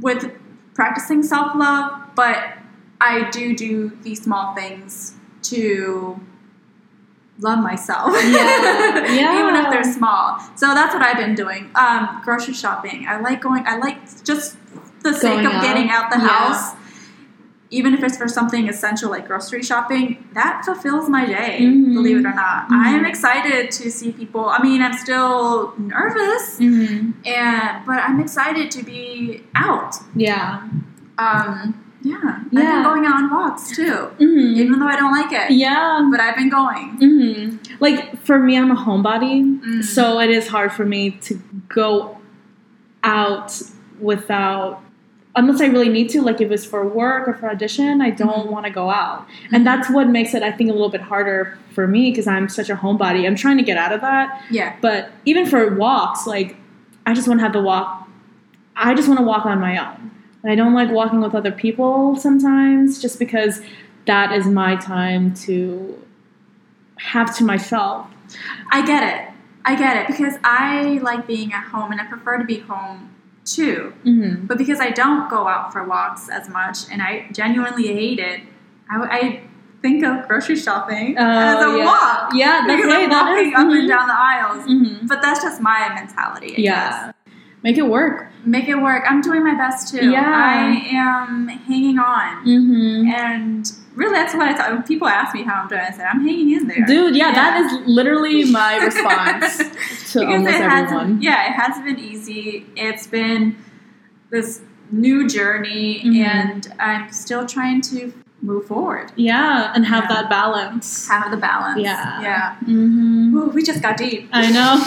with 0.00 0.30
practicing 0.74 1.22
self 1.22 1.54
love, 1.54 2.00
but 2.14 2.38
I 3.00 3.28
do 3.30 3.54
do 3.54 3.92
these 4.02 4.22
small 4.22 4.54
things 4.54 5.14
to 5.42 6.18
love 7.40 7.58
myself. 7.58 8.12
Yeah, 8.24 9.06
yeah. 9.12 9.38
Even 9.42 9.56
if 9.56 9.70
they're 9.70 9.84
small. 9.92 10.38
So 10.54 10.72
that's 10.74 10.94
what 10.94 11.02
I've 11.02 11.18
been 11.18 11.34
doing. 11.34 11.70
Um, 11.74 12.20
grocery 12.24 12.54
shopping. 12.54 13.06
I 13.08 13.20
like 13.20 13.40
going, 13.42 13.64
I 13.66 13.76
like 13.76 13.98
just 14.24 14.56
the 15.02 15.12
sake 15.12 15.22
Going 15.42 15.46
of 15.46 15.52
out. 15.52 15.62
getting 15.62 15.90
out 15.90 16.10
the 16.10 16.18
Yeah. 16.18 16.28
house. 16.28 16.75
Even 17.70 17.94
if 17.94 18.02
it's 18.04 18.16
for 18.16 18.28
something 18.28 18.68
essential 18.68 19.10
like 19.10 19.26
grocery 19.26 19.62
shopping, 19.62 20.24
that 20.34 20.62
fulfills 20.64 21.08
my 21.08 21.26
day, 21.26 21.58
Mhm. 21.62 21.94
believe 21.94 22.18
it 22.18 22.24
or 22.26 22.32
not. 22.34 22.68
Mhm. 22.68 22.76
I 22.86 22.90
am 22.90 23.04
excited 23.04 23.70
to 23.72 23.90
see 23.90 24.12
people. 24.12 24.48
I 24.48 24.62
mean, 24.62 24.80
I'm 24.82 24.92
still 24.92 25.74
nervous, 25.78 26.58
hmm 26.58 27.10
and 27.26 27.84
but 27.84 27.98
I'm 28.06 28.20
excited 28.20 28.70
to 28.70 28.84
be 28.84 29.42
out. 29.56 29.96
Yeah. 30.14 30.60
Um, 31.18 31.74
yeah, 32.02 32.16
I've 32.38 32.50
been 32.52 32.82
going 32.84 33.04
out 33.04 33.14
on 33.14 33.30
walks 33.30 33.74
too, 33.74 34.10
hmm 34.18 34.54
even 34.62 34.78
though 34.78 34.86
I 34.86 34.96
don't 34.96 35.10
like 35.12 35.32
it. 35.32 35.50
Yeah. 35.50 36.06
But 36.10 36.20
I've 36.20 36.36
been 36.36 36.48
going. 36.50 36.86
hmm 37.00 37.56
Like 37.80 38.24
for 38.24 38.38
me, 38.38 38.56
I'm 38.56 38.70
a 38.70 38.76
homebody, 38.76 39.42
Mm. 39.60 39.82
so 39.84 40.20
it 40.20 40.30
is 40.30 40.46
hard 40.48 40.70
for 40.72 40.84
me 40.86 41.10
to 41.22 41.40
go 41.68 42.16
out 43.02 43.60
without. 44.00 44.82
Unless 45.36 45.60
I 45.60 45.66
really 45.66 45.90
need 45.90 46.08
to, 46.10 46.22
like 46.22 46.40
if 46.40 46.50
it's 46.50 46.64
for 46.64 46.86
work 46.88 47.28
or 47.28 47.34
for 47.34 47.50
audition, 47.50 48.00
I 48.00 48.10
don't 48.10 48.46
Mhm. 48.46 48.50
want 48.50 48.64
to 48.64 48.70
go 48.72 48.90
out. 48.90 49.26
And 49.52 49.66
that's 49.66 49.90
what 49.90 50.08
makes 50.08 50.34
it, 50.34 50.42
I 50.42 50.50
think, 50.50 50.70
a 50.70 50.72
little 50.72 50.88
bit 50.88 51.02
harder 51.02 51.58
for 51.72 51.86
me 51.86 52.10
because 52.10 52.26
I'm 52.26 52.48
such 52.48 52.70
a 52.70 52.74
homebody. 52.74 53.26
I'm 53.26 53.36
trying 53.36 53.58
to 53.58 53.62
get 53.62 53.76
out 53.76 53.92
of 53.92 54.00
that. 54.00 54.40
Yeah, 54.50 54.72
But 54.80 55.10
even 55.26 55.44
for 55.46 55.74
walks, 55.76 56.26
like 56.26 56.56
I 57.04 57.12
just 57.14 57.28
want 57.28 57.38
to 57.40 57.44
have 57.44 57.52
the 57.52 57.60
walk. 57.62 58.08
I 58.76 58.94
just 58.94 59.08
want 59.08 59.20
to 59.20 59.24
walk 59.26 59.46
on 59.46 59.60
my 59.60 59.76
own. 59.78 60.10
And 60.42 60.50
I 60.50 60.54
don't 60.54 60.74
like 60.74 60.90
walking 60.90 61.20
with 61.20 61.34
other 61.34 61.52
people 61.52 62.16
sometimes, 62.16 63.00
just 63.00 63.18
because 63.18 63.60
that 64.06 64.32
is 64.32 64.46
my 64.46 64.76
time 64.76 65.34
to 65.44 65.96
have 66.98 67.36
to 67.36 67.44
myself. 67.44 68.06
I 68.70 68.84
get 68.86 69.02
it. 69.02 69.32
I 69.64 69.74
get 69.74 69.96
it 69.96 70.06
because 70.06 70.36
I 70.44 70.98
like 71.02 71.26
being 71.26 71.52
at 71.52 71.64
home 71.64 71.90
and 71.92 72.00
I 72.00 72.04
prefer 72.04 72.38
to 72.38 72.44
be 72.44 72.58
home 72.60 73.10
too. 73.46 73.94
Mm-hmm. 74.04 74.46
But 74.46 74.58
because 74.58 74.80
I 74.80 74.90
don't 74.90 75.30
go 75.30 75.46
out 75.46 75.72
for 75.72 75.84
walks 75.84 76.28
as 76.28 76.48
much 76.48 76.90
and 76.90 77.00
I 77.00 77.28
genuinely 77.32 77.86
hate 77.86 78.18
it, 78.18 78.42
I, 78.90 78.96
I 79.02 79.42
think 79.82 80.04
of 80.04 80.26
grocery 80.28 80.56
shopping 80.56 81.16
as 81.16 81.64
a 81.64 81.78
yeah. 81.78 81.84
walk. 81.84 82.32
Yeah, 82.34 82.64
that's 82.66 82.82
because 82.82 82.94
hey, 82.94 83.04
I'm 83.04 83.10
walking 83.10 83.54
up 83.54 83.66
mhm. 83.66 83.78
and 83.78 83.88
down 83.88 84.08
the 84.08 84.14
aisles. 84.14 84.66
Mhm. 84.66 85.08
But 85.08 85.22
that's 85.22 85.42
just 85.42 85.60
my 85.60 85.92
mentality. 85.94 86.54
I 86.56 86.60
Yeah, 86.60 87.06
guess. 87.06 87.34
make 87.62 87.78
it 87.78 87.86
work. 87.86 88.28
Make 88.44 88.68
it 88.68 88.76
work. 88.76 89.04
I'm 89.08 89.20
doing 89.20 89.42
my 89.44 89.54
best 89.54 89.92
too. 89.94 90.10
Yeah. 90.10 90.22
I 90.24 90.86
am 90.90 91.48
hanging 91.48 91.98
on. 91.98 92.44
Mm-hmm. 92.44 93.08
And 93.08 93.72
really, 93.96 94.12
that's 94.14 94.34
what 94.34 94.42
I 94.48 94.54
thought. 94.54 94.86
People 94.86 95.08
ask 95.08 95.34
me 95.34 95.42
how 95.42 95.62
I'm 95.62 95.68
doing, 95.68 95.80
I 95.80 95.90
said 95.90 96.06
I'm 96.06 96.20
hanging 96.24 96.52
in 96.52 96.68
there. 96.68 96.84
Dude, 96.86 97.16
yeah, 97.16 97.28
Yeah. 97.28 97.32
that 97.34 97.60
is 97.64 97.72
literally 97.88 98.44
my 98.50 98.76
response 98.76 99.58
to 100.12 100.20
because 100.20 100.36
almost 100.36 100.54
it 100.54 100.60
everyone. 100.60 101.22
yeah, 101.22 101.48
it 101.48 101.52
hasn't 101.52 101.84
been 101.86 101.98
easy. 101.98 102.66
It's 102.76 103.06
been 103.06 103.56
this 104.30 104.60
new 104.92 105.26
journey, 105.28 106.02
Mhm. 106.04 106.16
and 106.24 106.72
I'm 106.78 107.10
still 107.10 107.44
trying 107.46 107.80
to 107.82 108.12
move 108.42 108.66
forward. 108.66 109.10
Yeah, 109.16 109.72
and 109.74 109.84
have 109.86 110.04
Yeah. 110.08 110.14
that 110.22 110.30
balance. 110.30 111.08
Have 111.08 111.30
the 111.30 111.36
balance. 111.38 111.80
Yeah. 111.80 112.20
Yeah. 112.20 112.54
Mm-hmm. 112.62 113.36
Ooh, 113.36 113.46
we 113.46 113.62
just 113.64 113.82
got 113.82 113.96
deep. 113.96 114.28
I 114.32 114.50
know. 114.52 114.78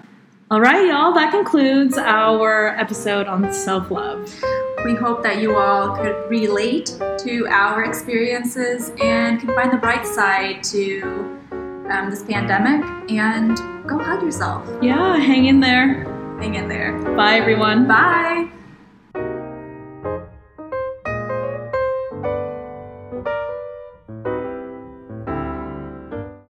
All 0.50 0.60
right, 0.60 0.86
y'all. 0.86 1.12
That 1.12 1.30
concludes 1.30 1.96
our 1.98 2.68
episode 2.78 3.26
on 3.28 3.52
self 3.52 3.90
love. 3.90 4.28
We 4.84 4.94
hope 4.94 5.22
that 5.22 5.40
you 5.40 5.56
all 5.56 5.96
could 5.96 6.28
relate 6.28 6.96
to 7.18 7.46
our 7.48 7.84
experiences 7.84 8.90
and 9.00 9.40
can 9.40 9.54
find 9.54 9.72
the 9.72 9.76
bright 9.76 10.06
side 10.06 10.62
to 10.64 11.02
um, 11.90 12.10
this 12.10 12.22
pandemic 12.22 12.84
and 13.10 13.56
go 13.88 13.98
hug 13.98 14.22
yourself. 14.22 14.66
Yeah, 14.82 15.16
hang 15.16 15.46
in 15.46 15.60
there. 15.60 16.04
Hang 16.40 16.54
in 16.54 16.68
there. 16.68 16.92
Bye, 17.16 17.38
everyone. 17.38 17.88
Bye. 17.88 18.50